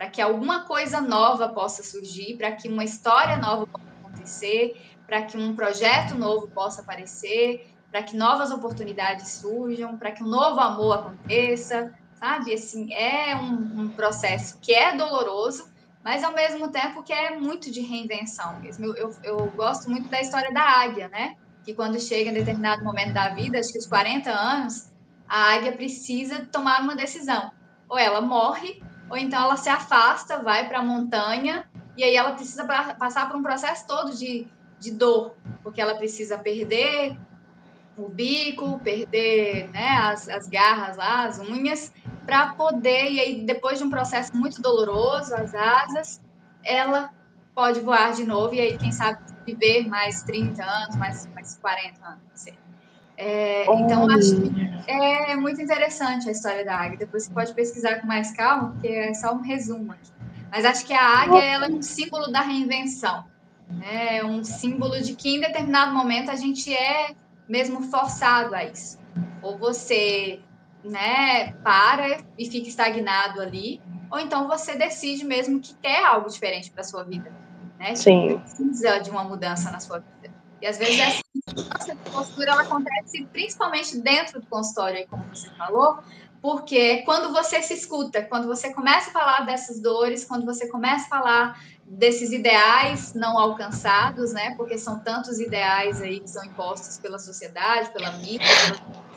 [0.00, 5.20] para que alguma coisa nova possa surgir, para que uma história nova possa acontecer, para
[5.20, 10.58] que um projeto novo possa aparecer, para que novas oportunidades surjam, para que um novo
[10.58, 12.54] amor aconteça, sabe?
[12.54, 15.70] Assim, é um, um, processo que é doloroso,
[16.02, 18.86] mas ao mesmo tempo que é muito de reinvenção mesmo.
[18.86, 21.36] Eu, eu, eu gosto muito da história da águia, né?
[21.62, 24.90] Que quando chega em determinado momento da vida, acho que os 40 anos,
[25.28, 27.52] a águia precisa tomar uma decisão.
[27.86, 28.80] Ou ela morre
[29.10, 33.36] ou então ela se afasta, vai para a montanha, e aí ela precisa passar por
[33.36, 34.46] um processo todo de,
[34.78, 37.18] de dor, porque ela precisa perder
[37.98, 41.92] o bico, perder né, as, as garras lá, as unhas,
[42.24, 46.20] para poder, e aí depois de um processo muito doloroso, as asas,
[46.62, 47.10] ela
[47.52, 52.06] pode voar de novo, e aí, quem sabe, viver mais 30 anos, mais, mais 40
[52.06, 52.54] anos, não sei.
[53.22, 56.96] É, então, acho que é muito interessante a história da águia.
[56.96, 60.10] Depois você pode pesquisar com mais calma, porque é só um resumo aqui.
[60.50, 63.24] Mas acho que a águia ela é um símbolo da reinvenção.
[63.68, 64.16] Né?
[64.16, 67.14] É um símbolo de que em determinado momento a gente é
[67.46, 68.98] mesmo forçado a isso.
[69.42, 70.40] Ou você
[70.82, 76.70] né, para e fica estagnado ali, ou então você decide mesmo que quer algo diferente
[76.70, 77.30] para sua vida,
[77.78, 77.94] né?
[77.94, 78.38] Sim.
[78.38, 80.34] precisa de uma mudança na sua vida.
[80.62, 85.98] E às vezes essa de postura ela acontece principalmente dentro do consultório, como você falou,
[86.40, 91.06] porque quando você se escuta, quando você começa a falar dessas dores, quando você começa
[91.06, 94.54] a falar desses ideais não alcançados, né?
[94.56, 98.46] Porque são tantos ideais aí que são impostos pela sociedade, pela mídia,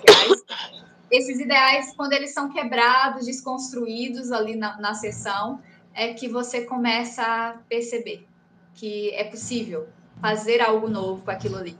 [0.04, 5.62] pelas sociais esses ideais, quando eles são quebrados, desconstruídos ali na, na sessão,
[5.94, 8.28] é que você começa a perceber
[8.74, 9.88] que é possível
[10.20, 11.78] fazer algo novo com aquilo ali.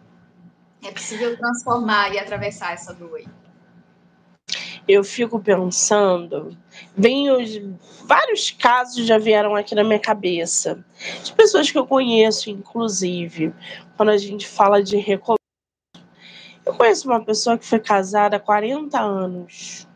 [0.84, 3.28] É possível transformar e atravessar essa dor aí.
[4.86, 6.58] Eu fico pensando,
[6.96, 7.52] vem os
[8.06, 10.84] vários casos já vieram aqui na minha cabeça,
[11.24, 13.54] de pessoas que eu conheço, inclusive,
[13.96, 15.44] quando a gente fala de recomeço
[16.66, 19.88] eu conheço uma pessoa que foi casada há 40 anos.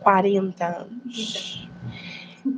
[0.00, 1.68] 40 anos.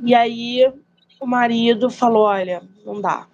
[0.03, 0.73] E aí
[1.19, 3.27] o marido falou: Olha, não dá.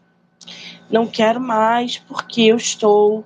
[0.90, 3.26] Não quero mais porque eu estou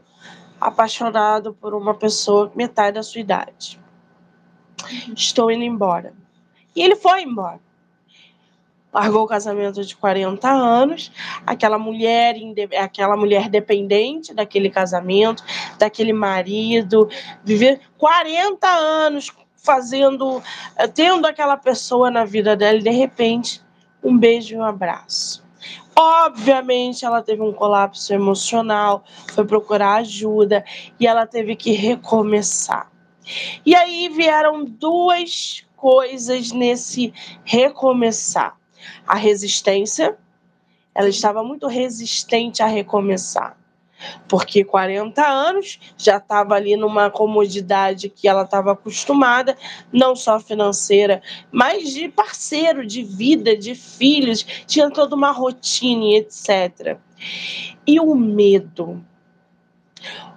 [0.60, 3.80] apaixonado por uma pessoa metade da sua idade.
[5.16, 6.14] Estou indo embora.
[6.76, 7.60] E ele foi embora
[8.98, 11.12] largou o casamento de 40 anos,
[11.46, 12.36] aquela mulher,
[12.80, 15.44] aquela mulher dependente daquele casamento,
[15.78, 17.08] daquele marido,
[17.44, 20.42] viver 40 anos fazendo,
[20.78, 23.62] eh, tendo aquela pessoa na vida dela e de repente
[24.04, 25.46] um beijo e um abraço.
[26.00, 30.64] Obviamente, ela teve um colapso emocional, foi procurar ajuda
[31.00, 32.92] e ela teve que recomeçar.
[33.66, 37.12] E aí vieram duas coisas nesse
[37.44, 38.56] recomeçar
[39.08, 40.16] a resistência,
[40.94, 43.57] ela estava muito resistente a recomeçar.
[44.28, 49.58] Porque 40 anos já estava ali numa comodidade que ela estava acostumada,
[49.92, 51.22] não só financeira,
[51.52, 56.98] mas de parceiro, de vida, de filhos, tinha toda uma rotina e etc.
[57.86, 59.04] E o medo.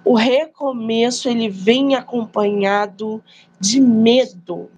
[0.03, 3.23] O recomeço ele vem acompanhado
[3.59, 4.69] de medo.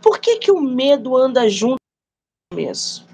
[0.00, 3.06] Por que, que o medo anda junto com o começo?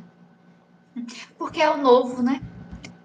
[1.38, 2.40] Porque é o novo, né?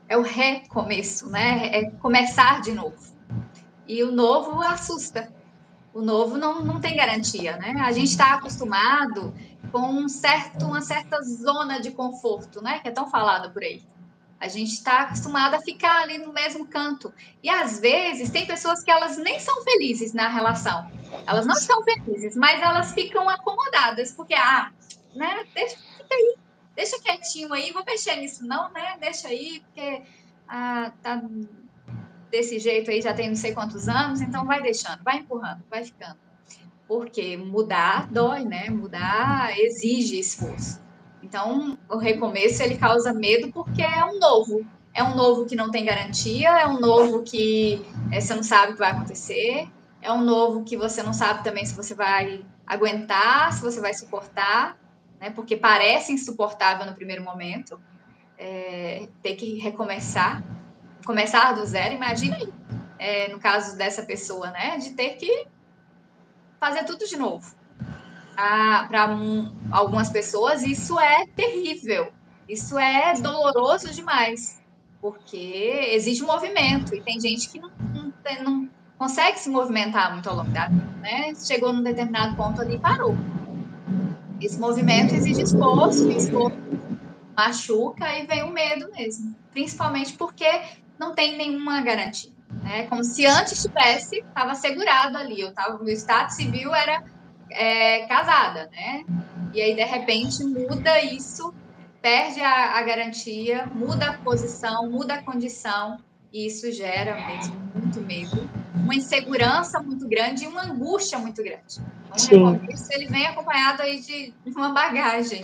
[0.07, 1.69] É o recomeço, né?
[1.73, 2.97] É começar de novo.
[3.87, 5.33] E o novo assusta.
[5.93, 7.73] O novo não, não tem garantia, né?
[7.79, 9.33] A gente está acostumado
[9.71, 12.79] com um certo, uma certa zona de conforto, né?
[12.79, 13.83] Que é tão falado por aí.
[14.39, 17.13] A gente está acostumado a ficar ali no mesmo canto.
[17.41, 20.91] E às vezes tem pessoas que elas nem são felizes na relação.
[21.25, 24.71] Elas não estão felizes, mas elas ficam acomodadas, porque, ah,
[25.15, 26.35] né, deixa, fica aí,
[26.75, 30.01] deixa quietinho aí, vou mexer nisso não, né, deixa aí, porque
[30.47, 31.21] ah, tá
[32.29, 35.83] desse jeito aí já tem não sei quantos anos, então vai deixando, vai empurrando, vai
[35.83, 36.17] ficando.
[36.87, 40.83] Porque mudar dói, né, mudar exige esforço.
[41.23, 45.71] Então, o recomeço, ele causa medo porque é um novo, é um novo que não
[45.71, 49.67] tem garantia, é um novo que é, você não sabe o que vai acontecer,
[50.01, 53.93] é um novo que você não sabe também se você vai aguentar, se você vai
[53.93, 54.77] suportar,
[55.25, 55.31] né?
[55.31, 57.81] Porque parece insuportável no primeiro momento.
[58.37, 60.43] É, ter que recomeçar,
[61.05, 61.95] começar do zero.
[61.95, 62.37] Imagina
[62.99, 64.77] é, no caso dessa pessoa, né?
[64.77, 65.47] De ter que
[66.59, 67.55] fazer tudo de novo.
[68.37, 72.11] Ah, Para um, algumas pessoas, isso é terrível.
[72.47, 74.61] Isso é doloroso demais,
[75.01, 78.13] porque exige um movimento e tem gente que não, não,
[78.43, 78.69] não
[78.99, 81.33] consegue se movimentar muito ao longo da vida, né?
[81.33, 83.15] Chegou num determinado ponto ali e parou.
[84.41, 86.57] Esse movimento exige esforço, esforço
[87.35, 90.47] machuca e vem o medo mesmo, principalmente porque
[90.97, 92.31] não tem nenhuma garantia,
[92.63, 92.87] né?
[92.87, 97.03] Como se antes tivesse, estava segurado ali, eu tava, meu status civil era
[97.51, 99.03] é, casada, né?
[99.53, 101.53] E aí de repente muda isso,
[102.01, 105.97] perde a, a garantia, muda a posição, muda a condição
[106.31, 108.49] e isso gera mesmo muito medo
[108.85, 111.81] uma insegurança muito grande e uma angústia muito grande.
[112.15, 115.43] Então, o recomeço ele vem acompanhado aí de uma bagagem.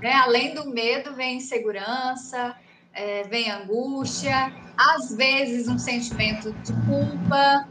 [0.00, 0.12] Né?
[0.14, 2.56] Além do medo, vem insegurança,
[2.92, 7.68] é, vem angústia, às vezes um sentimento de culpa,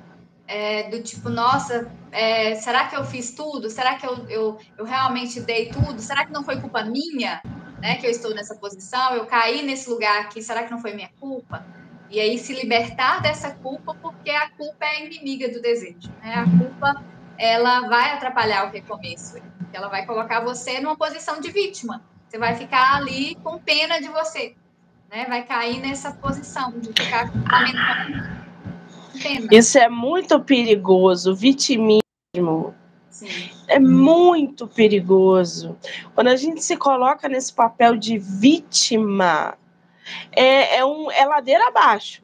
[0.47, 3.69] é, do tipo, nossa, é, será que eu fiz tudo?
[3.69, 5.99] Será que eu, eu, eu realmente dei tudo?
[5.99, 7.41] Será que não foi culpa minha?
[7.81, 10.95] Né, que eu estou nessa posição, eu caí nesse lugar aqui, será que não foi
[10.95, 11.63] minha culpa?
[12.09, 16.09] E aí se libertar dessa culpa, porque a culpa é a inimiga do desejo.
[16.23, 16.33] Né?
[16.33, 17.03] A culpa
[17.37, 19.37] ela vai atrapalhar o recomeço.
[19.73, 22.01] Ela vai colocar você numa posição de vítima.
[22.27, 24.55] Você vai ficar ali com pena de você.
[25.09, 25.25] Né?
[25.27, 28.37] Vai cair nessa posição de ficar lamentando.
[29.21, 29.47] Pena.
[29.51, 32.01] Isso é muito perigoso, vitimismo.
[33.09, 33.49] Sim.
[33.67, 35.77] É muito perigoso.
[36.13, 39.57] Quando a gente se coloca nesse papel de vítima,
[40.31, 42.21] é, é, um, é ladeira abaixo.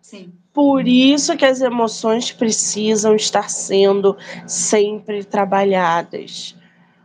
[0.00, 0.32] Sim.
[0.52, 4.16] Por isso que as emoções precisam estar sendo
[4.46, 6.54] sempre trabalhadas.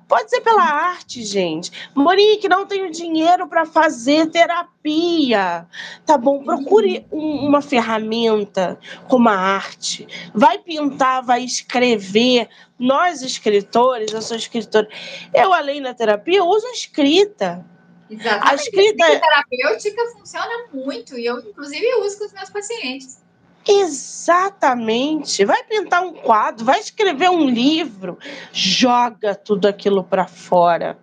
[0.09, 1.71] Pode ser pela arte, gente.
[1.93, 5.67] Monique, não tenho dinheiro para fazer terapia.
[6.03, 10.07] Tá bom, procure um, uma ferramenta como a arte.
[10.33, 12.49] Vai pintar, vai escrever.
[12.79, 14.89] Nós, escritores, eu sou escritora.
[15.31, 17.63] Eu, além da terapia, uso a escrita.
[18.09, 18.51] Exatamente.
[18.51, 23.21] A escrita a terapêutica funciona muito e eu, inclusive, uso com os meus pacientes.
[23.67, 25.45] Exatamente.
[25.45, 28.17] Vai pintar um quadro, vai escrever um livro,
[28.51, 30.97] joga tudo aquilo para fora.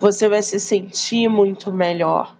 [0.00, 2.36] Você vai se sentir muito melhor.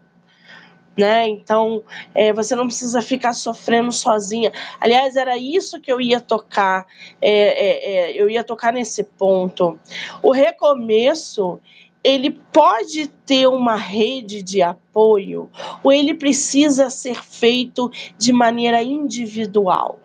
[0.97, 1.29] Né?
[1.29, 1.85] Então,
[2.15, 4.53] é, você não precisa ficar sofrendo sozinha.
[4.81, 6.85] Aliás, era isso que eu ia tocar.
[7.23, 9.79] É, é, é eu ia tocar nesse ponto.
[10.21, 11.61] O recomeço
[12.03, 15.51] ele pode ter uma rede de apoio
[15.83, 19.99] ou ele precisa ser feito de maneira individual?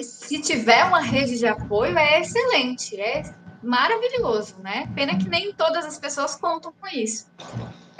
[0.00, 3.22] Se tiver uma rede de apoio, é excelente, é
[3.62, 4.90] maravilhoso, né?
[4.94, 7.26] Pena que nem todas as pessoas contam com isso.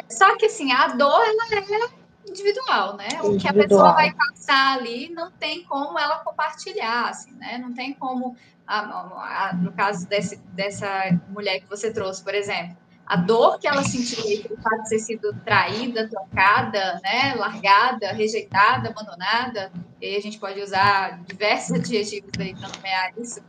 [0.08, 3.06] Só que, assim, a dor, ela é individual, né?
[3.06, 3.34] Individual.
[3.34, 7.58] O que a pessoa vai passar ali, não tem como ela compartilhar, assim, né?
[7.58, 10.88] Não tem como a, a, no caso desse, dessa
[11.28, 14.88] mulher que você trouxe, por exemplo, a dor que ela sentiu aí pelo fato de
[14.90, 22.30] ter sido traída, trocada, né, largada, rejeitada, abandonada, e a gente pode usar diversos adjetivos
[22.38, 23.42] aí para nomear isso,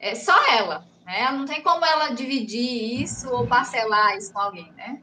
[0.00, 1.30] é só ela, né?
[1.32, 5.00] Não tem como ela dividir isso ou parcelar isso com alguém, né?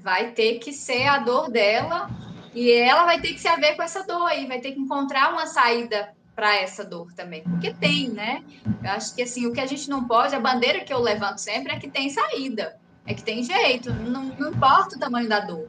[0.00, 2.08] Vai ter que ser a dor dela
[2.54, 5.32] e ela vai ter que se haver com essa dor aí, vai ter que encontrar
[5.32, 8.42] uma saída para essa dor também, porque tem, né?
[8.82, 11.38] Eu acho que assim, o que a gente não pode, a bandeira que eu levanto
[11.38, 15.40] sempre é que tem saída, é que tem jeito, não, não importa o tamanho da
[15.40, 15.68] dor.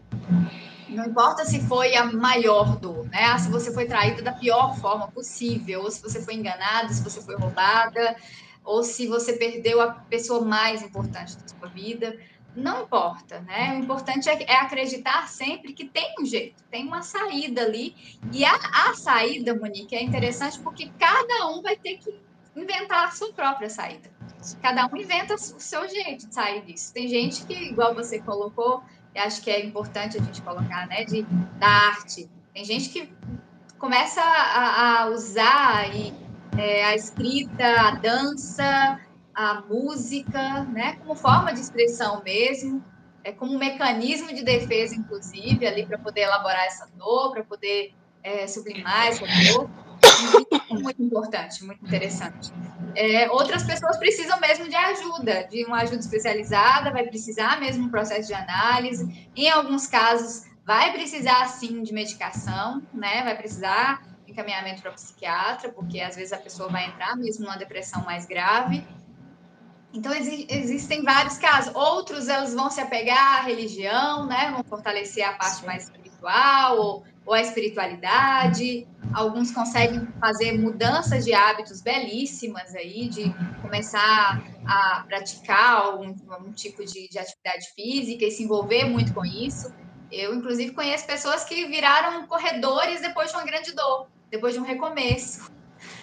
[0.89, 3.25] Não importa se foi a maior dor, né?
[3.25, 7.03] Ah, se você foi traída da pior forma possível, ou se você foi enganada, se
[7.03, 8.15] você foi roubada,
[8.63, 12.15] ou se você perdeu a pessoa mais importante da sua vida
[12.55, 13.75] não importa, né?
[13.75, 17.95] O importante é, é, acreditar sempre que tem um jeito, tem uma saída ali.
[18.31, 22.19] E a, a saída, Monique, é interessante porque cada um vai ter que
[22.55, 24.11] inventar a sua própria saída.
[24.61, 26.93] Cada um inventa o seu jeito de sair disso.
[26.93, 28.83] Tem gente que, igual você colocou,
[29.15, 31.23] acho que é importante a gente colocar, né, de,
[31.57, 32.29] da arte.
[32.53, 33.11] Tem gente que
[33.79, 36.13] começa a, a usar e,
[36.57, 38.99] é, a escrita, a dança,
[39.33, 42.83] a música, né, como forma de expressão mesmo,
[43.23, 47.93] é como um mecanismo de defesa, inclusive, ali para poder elaborar essa dor, para poder
[48.21, 49.69] é, sublimar essa dor.
[50.69, 52.51] Muito importante, muito interessante.
[52.95, 57.89] É, outras pessoas precisam mesmo de ajuda, de uma ajuda especializada, vai precisar mesmo um
[57.89, 59.29] processo de análise.
[59.35, 63.23] Em alguns casos, vai precisar sim de medicação, né?
[63.23, 68.03] Vai precisar encaminhamento para psiquiatra, porque às vezes a pessoa vai entrar mesmo numa depressão
[68.03, 68.85] mais grave.
[69.93, 71.73] Então, exi existem vários casos.
[71.75, 74.51] Outros, elas vão se apegar à religião, né?
[74.51, 78.87] Vão fortalecer a parte mais espiritual ou, ou a espiritualidade.
[79.13, 83.31] Alguns conseguem fazer mudanças de hábitos belíssimas aí, de
[83.61, 89.23] começar a praticar algum, algum tipo de, de atividade física e se envolver muito com
[89.23, 89.71] isso.
[90.11, 94.63] Eu, inclusive, conheço pessoas que viraram corredores depois de uma grande dor, depois de um
[94.63, 95.51] recomeço.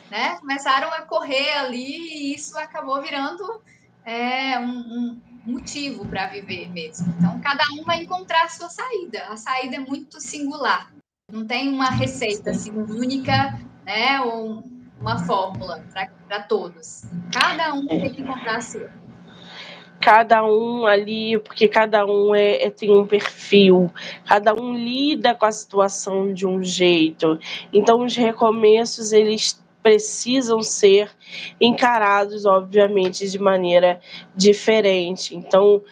[0.09, 0.37] Né?
[0.39, 3.61] Começaram a correr ali e isso acabou virando
[4.05, 7.15] é um, um motivo para viver mesmo.
[7.19, 9.25] Então, cada um vai encontrar a sua saída.
[9.29, 10.93] A saída é muito singular.
[11.31, 14.21] Não tem uma receita assim, única, né?
[14.21, 14.65] Ou
[15.01, 15.83] uma fórmula
[16.27, 17.05] para todos.
[17.33, 18.91] Cada um tem que encontrar a sua
[20.01, 23.93] cada um ali, porque cada um é, é, tem um perfil,
[24.25, 27.39] cada um lida com a situação de um jeito.
[27.73, 31.11] Então, os recomeços, eles precisam ser
[31.61, 34.01] encarados, obviamente, de maneira
[34.35, 35.35] diferente.
[35.35, 35.83] Então,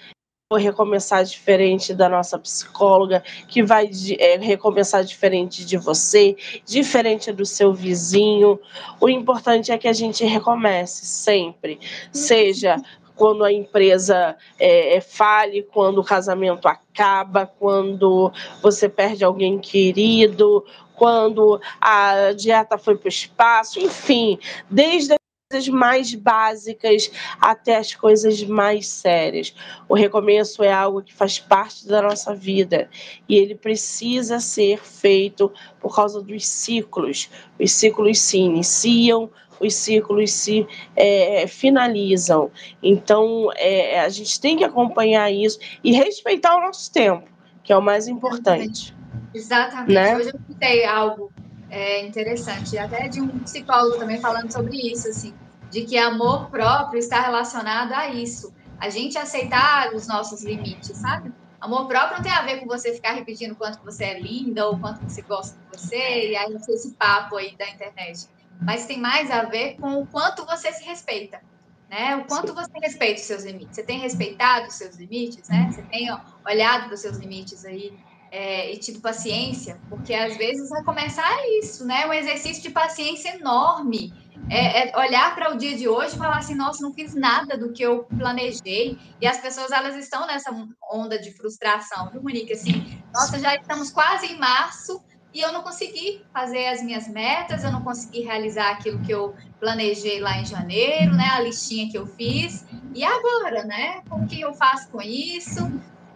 [0.51, 6.35] vou recomeçar diferente da nossa psicóloga, que vai é, recomeçar diferente de você,
[6.65, 8.59] diferente do seu vizinho.
[8.99, 11.79] O importante é que a gente recomece sempre,
[12.11, 12.77] seja
[13.15, 18.33] quando a empresa é, é, fale, quando o casamento acaba, quando
[18.63, 20.65] você perde alguém querido,
[20.99, 24.39] quando a dieta foi para o espaço, enfim,
[24.69, 25.17] desde
[25.51, 29.55] coisas mais básicas até as coisas mais sérias.
[29.89, 32.91] O recomeço é algo que faz parte da nossa vida
[33.27, 37.31] e ele precisa ser feito por causa dos ciclos.
[37.59, 42.51] Os ciclos se iniciam, os ciclos se é, finalizam.
[42.83, 47.27] Então, é, a gente tem que acompanhar isso e respeitar o nosso tempo,
[47.63, 48.95] que é o mais importante.
[49.35, 49.93] Exatamente.
[49.93, 50.17] Né?
[50.17, 51.33] Hoje eu escutei algo
[51.71, 55.35] é, interessante, até de um psicólogo também falando sobre isso, assim,
[55.71, 58.53] de que amor próprio está relacionado a isso.
[58.79, 61.33] A gente aceitar os nossos limites, sabe?
[61.61, 64.79] Amor próprio não tem a ver com você ficar repetindo quanto você é linda ou
[64.79, 68.29] quanto você gosta de você, e aí esse papo aí da internet
[68.61, 71.41] mas tem mais a ver com o quanto você se respeita,
[71.89, 72.17] né?
[72.17, 73.77] O quanto você respeita os seus limites.
[73.77, 75.71] Você tem respeitado os seus limites, né?
[75.71, 76.09] Você tem
[76.45, 77.97] olhado para os seus limites aí
[78.31, 82.07] é, e tido paciência, porque às vezes vai começar isso, né?
[82.07, 84.13] Um exercício de paciência enorme.
[84.51, 87.57] É, é olhar para o dia de hoje e falar assim, nossa, não fiz nada
[87.59, 88.99] do que eu planejei.
[89.21, 90.51] E as pessoas, elas estão nessa
[90.91, 92.53] onda de frustração, viu, Monique?
[92.53, 95.03] Assim, nossa, já estamos quase em março,
[95.33, 99.35] e eu não consegui fazer as minhas metas, eu não consegui realizar aquilo que eu
[99.61, 101.29] planejei lá em janeiro, né?
[101.31, 102.67] A listinha que eu fiz.
[102.95, 104.03] E agora, né?
[104.11, 105.71] O que eu faço com isso?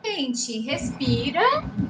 [0.04, 1.40] Gente, respira,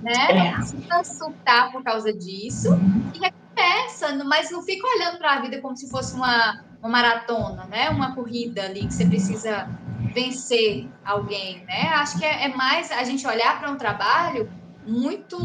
[0.02, 0.12] né?
[0.34, 0.52] Não é.
[0.54, 2.68] precisa surtar por causa disso
[3.14, 7.64] e recomeça, mas não fica olhando para a vida como se fosse uma, uma maratona,
[7.66, 7.88] né?
[7.90, 9.68] Uma corrida ali que você precisa
[10.14, 11.88] vencer alguém, né?
[11.94, 14.50] Acho que é, é mais a gente olhar para um trabalho
[14.86, 15.38] muito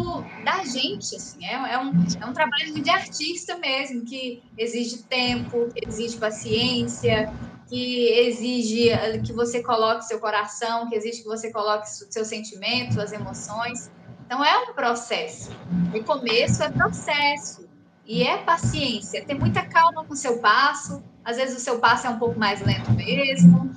[0.43, 5.69] da gente, assim, é, é, um, é um trabalho de artista mesmo, que exige tempo,
[5.73, 7.31] que exige paciência,
[7.67, 12.95] que exige eh, que você coloque seu coração, que exige que você coloque seus sentimentos,
[12.95, 13.91] suas emoções.
[14.25, 15.51] Então é um processo.
[15.93, 17.67] O começo é processo
[18.05, 21.03] e é paciência, ter muita calma com o seu passo.
[21.23, 23.69] Às vezes o seu passo é um pouco mais lento mesmo,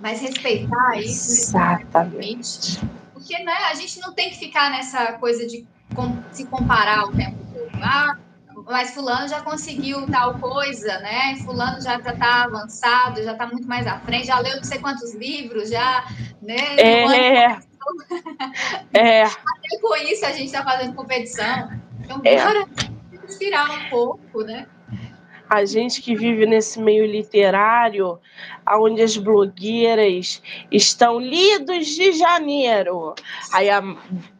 [0.00, 1.32] mas respeitar isso.
[1.32, 2.78] Exatamente.
[3.14, 5.66] Porque né, a gente não tem que ficar nessa coisa de
[6.30, 7.82] se comparar o tempo todo.
[7.82, 8.18] Ah,
[8.68, 11.36] mas fulano já conseguiu tal coisa, né?
[11.44, 14.78] Fulano já está tá avançado, já está muito mais à frente, já leu não sei
[14.78, 16.06] quantos livros, já,
[16.42, 16.76] né?
[16.76, 17.58] É.
[18.92, 19.22] é.
[19.24, 21.70] Até com isso a gente está fazendo competição.
[22.00, 22.36] Então, é.
[22.36, 22.66] bora
[23.22, 24.66] respirar um pouco, né?
[25.48, 28.18] a gente que vive nesse meio literário,
[28.70, 33.14] onde as blogueiras estão lidos de janeiro.
[33.52, 33.82] Aí a,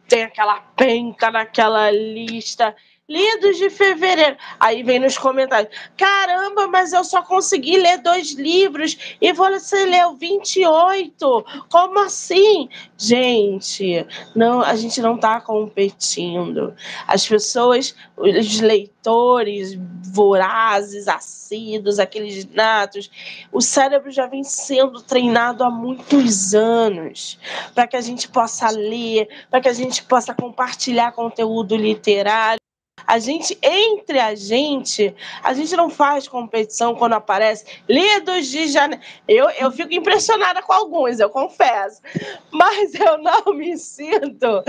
[0.07, 2.75] tem aquela penca naquela lista
[3.09, 4.37] lidos de fevereiro.
[4.59, 10.15] Aí vem nos comentários: caramba, mas eu só consegui ler dois livros e você leu
[10.15, 11.45] 28.
[11.69, 12.69] Como assim?
[12.97, 14.05] Gente,
[14.35, 16.75] não, a gente não está competindo.
[17.07, 19.77] As pessoas, os leitores
[20.13, 23.09] vorazes, assíduos, aqueles natos,
[23.51, 27.39] o cérebro já vem sendo treinado há muitos anos
[27.73, 32.58] para que a gente possa ler, para que a gente possa compartilhar conteúdo literário
[33.09, 39.01] a gente, entre a gente, a gente não faz competição quando aparece lidos de janeiro.
[39.27, 42.03] Eu, eu fico impressionada com alguns, eu confesso.
[42.51, 44.63] Mas eu não me sinto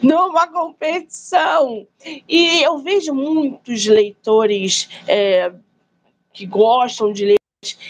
[0.00, 1.84] numa competição.
[2.28, 5.52] E eu vejo muitos leitores é,
[6.32, 7.40] que gostam de ler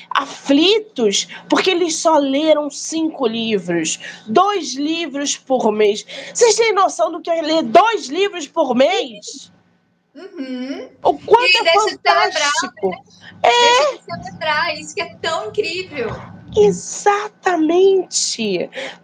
[0.08, 6.06] aflitos porque eles só leram cinco livros, dois livros por mês.
[6.32, 9.52] Vocês têm noção do que é ler dois livros por mês?
[10.14, 10.90] Uhum.
[11.02, 11.94] O quanto e é fantástico.
[11.94, 12.52] De celebrar,
[12.82, 12.98] né?
[13.42, 13.50] É.
[13.50, 16.10] Deixa de celebrar, isso que é tão incrível.
[16.56, 18.08] Exatamente.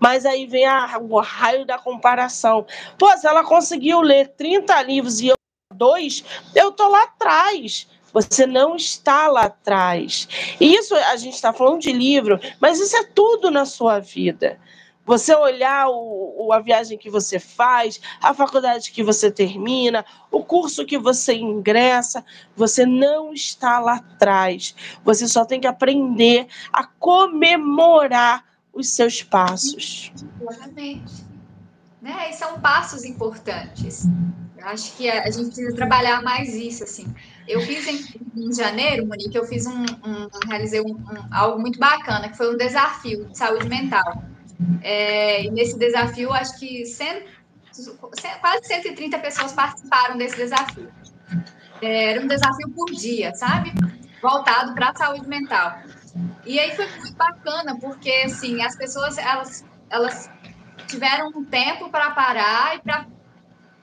[0.00, 2.66] Mas aí vem a, o raio da comparação.
[2.98, 5.36] Pô, se ela conseguiu ler 30 livros e eu
[5.74, 7.88] dois, eu tô lá atrás.
[8.12, 10.26] Você não está lá atrás.
[10.59, 14.59] E isso a gente está falando de livro, mas isso é tudo na sua vida.
[15.07, 20.84] Você olhar o, a viagem que você faz, a faculdade que você termina, o curso
[20.84, 22.24] que você ingressa,
[22.57, 24.74] você não está lá atrás.
[25.04, 30.12] Você só tem que aprender a comemorar os seus passos.
[30.40, 31.24] Exatamente.
[32.02, 32.30] Né?
[32.30, 34.07] E são passos importantes.
[34.59, 37.07] Eu acho que a, gente precisa trabalhar mais isso, assim.
[37.46, 38.04] Eu fiz em,
[38.36, 42.52] em janeiro, Monique, eu fiz um, um realizei um, um, algo muito bacana, que foi
[42.52, 44.24] um desafio de saúde mental.
[44.82, 47.28] É, e nesse desafio, acho que cento,
[48.40, 50.90] quase 130 pessoas participaram desse desafio.
[51.82, 53.72] É, era um desafio por dia, sabe?
[54.22, 55.78] Voltado para a saúde mental.
[56.44, 60.30] E aí foi muito bacana, porque assim, as pessoas elas, elas
[60.86, 63.07] tiveram um tempo para parar e para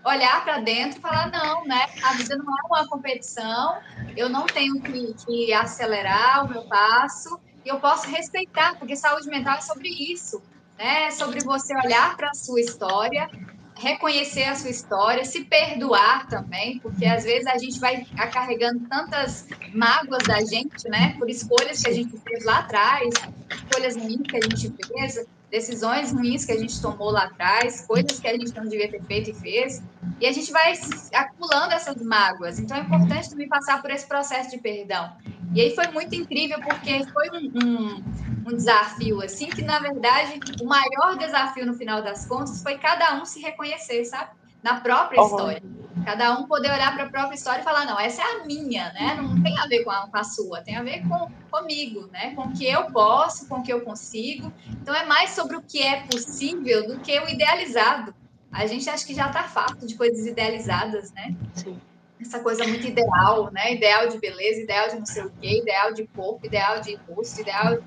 [0.03, 1.86] olhar para dentro e falar: não, né?
[2.03, 3.78] A vida não é uma competição,
[4.15, 9.28] eu não tenho que, que acelerar o meu passo, e eu posso respeitar, porque saúde
[9.30, 10.41] mental é sobre isso,
[10.78, 11.11] né?
[11.11, 13.30] Sobre você olhar para a sua história,
[13.76, 19.47] reconhecer a sua história, se perdoar também, porque às vezes a gente vai carregando tantas
[19.74, 21.15] mágoas da gente, né?
[21.17, 23.09] Por escolhas que a gente fez lá atrás,
[23.51, 28.20] escolhas ruins que a gente fez, decisões ruins que a gente tomou lá atrás, coisas
[28.20, 29.84] que a gente não devia ter feito e fez,
[30.20, 30.74] e a gente vai
[31.14, 32.58] acumulando essas mágoas.
[32.58, 35.16] Então é importante também passar por esse processo de perdão.
[35.54, 38.04] E aí foi muito incrível, porque foi um, um,
[38.47, 43.14] um desafio, assim, que na verdade o maior desafio no final das contas foi cada
[43.22, 44.32] um se reconhecer, sabe?
[44.64, 45.28] Na própria uhum.
[45.28, 45.64] história.
[46.05, 48.91] Cada um poder olhar para a própria história e falar, não, essa é a minha,
[48.93, 49.16] né?
[49.16, 52.34] Não tem a ver com a, com a sua, tem a ver com comigo, né?
[52.36, 54.51] Com o que eu posso, com o que eu consigo.
[54.82, 58.14] Então é mais sobre o que é possível do que o idealizado.
[58.51, 61.36] A gente acha que já está farto de coisas idealizadas, né?
[61.53, 61.80] Sim.
[62.20, 63.74] Essa coisa muito ideal, né?
[63.74, 67.41] Ideal de beleza, ideal de não sei o quê, ideal de corpo, ideal de rosto,
[67.41, 67.78] ideal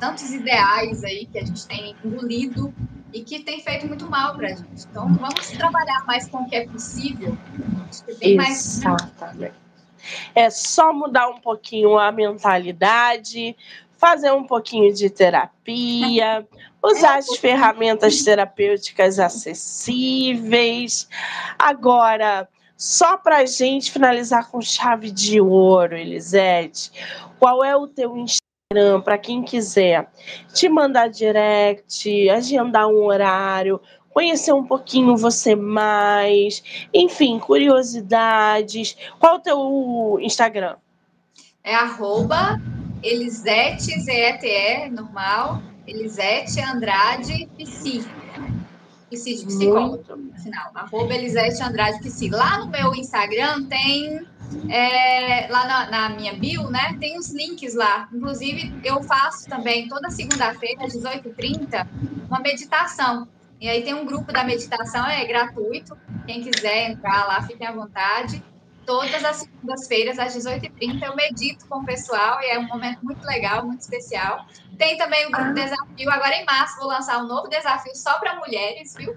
[0.00, 2.74] tantos ideais aí que a gente tem engolido
[3.16, 4.86] e que tem feito muito mal para a gente.
[4.90, 7.36] Então, vamos trabalhar mais com o que é possível.
[7.88, 9.38] Acho que bem Exatamente.
[9.38, 9.66] Mais...
[10.34, 13.56] É só mudar um pouquinho a mentalidade,
[13.96, 16.46] fazer um pouquinho de terapia,
[16.82, 21.08] usar é, as ferramentas terapêuticas acessíveis.
[21.58, 22.46] Agora,
[22.76, 26.92] só para a gente finalizar com chave de ouro, Elisete,
[27.38, 28.14] qual é o teu
[28.72, 30.10] Instagram para quem quiser
[30.52, 38.96] te mandar direct, agendar um horário, conhecer um pouquinho você mais, enfim, curiosidades.
[39.20, 40.74] Qual o teu Instagram?
[41.62, 42.60] É arroba
[43.04, 48.04] Elisete, Z-E-T-E, normal, Elisete Andrade Psi.
[49.08, 50.72] Psi de psicóloga, no final.
[50.74, 52.30] Arroba Elisete Andrade Psi.
[52.30, 54.26] Lá no meu Instagram tem
[54.68, 58.08] é, lá na, na, minha bio, né, tem os links lá.
[58.12, 61.86] Inclusive, eu faço também toda segunda-feira, às 18h30,
[62.28, 63.28] uma meditação.
[63.60, 65.96] E aí tem um grupo da meditação, é gratuito.
[66.26, 68.42] Quem quiser entrar lá, fiquem à vontade.
[68.84, 73.24] Todas as segundas-feiras, às 18h30, eu medito com o pessoal e é um momento muito
[73.24, 74.46] legal, muito especial.
[74.78, 75.52] Tem também o grupo ah.
[75.52, 76.10] Desafio.
[76.10, 79.16] Agora, em março, vou lançar um novo desafio só para mulheres, viu?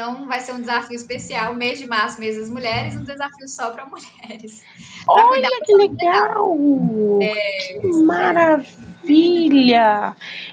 [0.00, 3.70] Então, vai ser um desafio especial, mês de março, mês das mulheres, um desafio só
[3.70, 4.64] para mulheres.
[5.06, 6.56] Olha que legal!
[7.20, 8.56] É, que maravilha!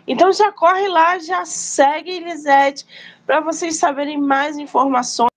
[0.05, 2.85] Então, já corre lá, já segue Elisete,
[3.25, 5.36] para vocês saberem mais informações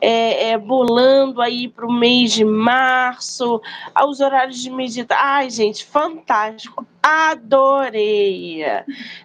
[0.00, 3.60] é, é, bolando aí para o mês de março,
[3.92, 5.24] aos horários de meditação.
[5.26, 6.86] Ai, gente, fantástico!
[7.02, 8.62] Adorei!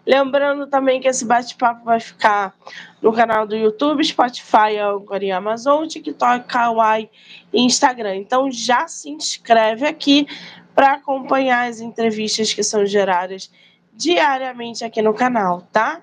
[0.07, 2.55] Lembrando também que esse bate-papo vai ficar
[2.99, 7.07] no canal do YouTube, Spotify, Anchor e Amazon, TikTok, Kawaii
[7.53, 8.15] e Instagram.
[8.15, 10.25] Então já se inscreve aqui
[10.73, 13.51] para acompanhar as entrevistas que são geradas
[13.93, 16.01] diariamente aqui no canal, tá?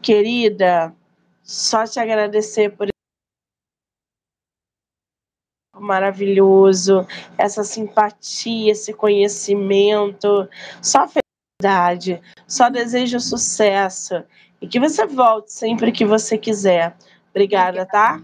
[0.00, 0.94] Querida,
[1.42, 2.91] só te agradecer por
[5.92, 10.48] maravilhoso, essa simpatia, esse conhecimento,
[10.80, 12.18] só felicidade,
[12.48, 14.24] só desejo sucesso
[14.60, 16.96] e que você volte sempre que você quiser.
[17.30, 18.22] Obrigada, tá?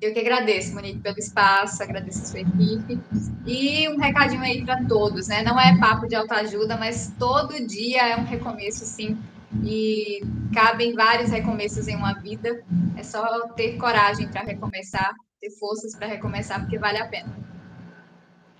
[0.00, 3.00] Eu que agradeço, Monique, pelo espaço, agradeço a sua equipe.
[3.46, 5.42] E um recadinho aí para todos, né?
[5.42, 9.16] Não é papo de autoajuda, mas todo dia é um recomeço, sim.
[9.62, 10.20] E
[10.52, 12.62] cabem vários recomeços em uma vida.
[12.96, 17.36] É só ter coragem para recomeçar ter forças para recomeçar, porque vale a pena.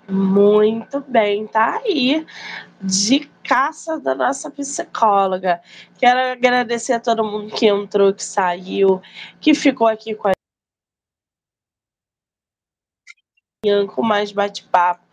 [0.08, 2.26] Muito bem, tá aí.
[2.80, 5.62] De caça da nossa psicóloga.
[5.96, 9.00] Quero agradecer a todo mundo que entrou, que saiu,
[9.40, 10.32] que ficou aqui com a
[13.94, 15.06] com mais bate-papo.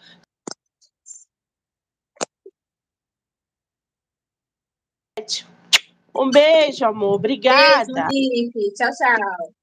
[6.15, 7.13] Um beijo, amor.
[7.13, 8.07] Obrigada.
[8.07, 9.59] Beijo, Tchau, tchau.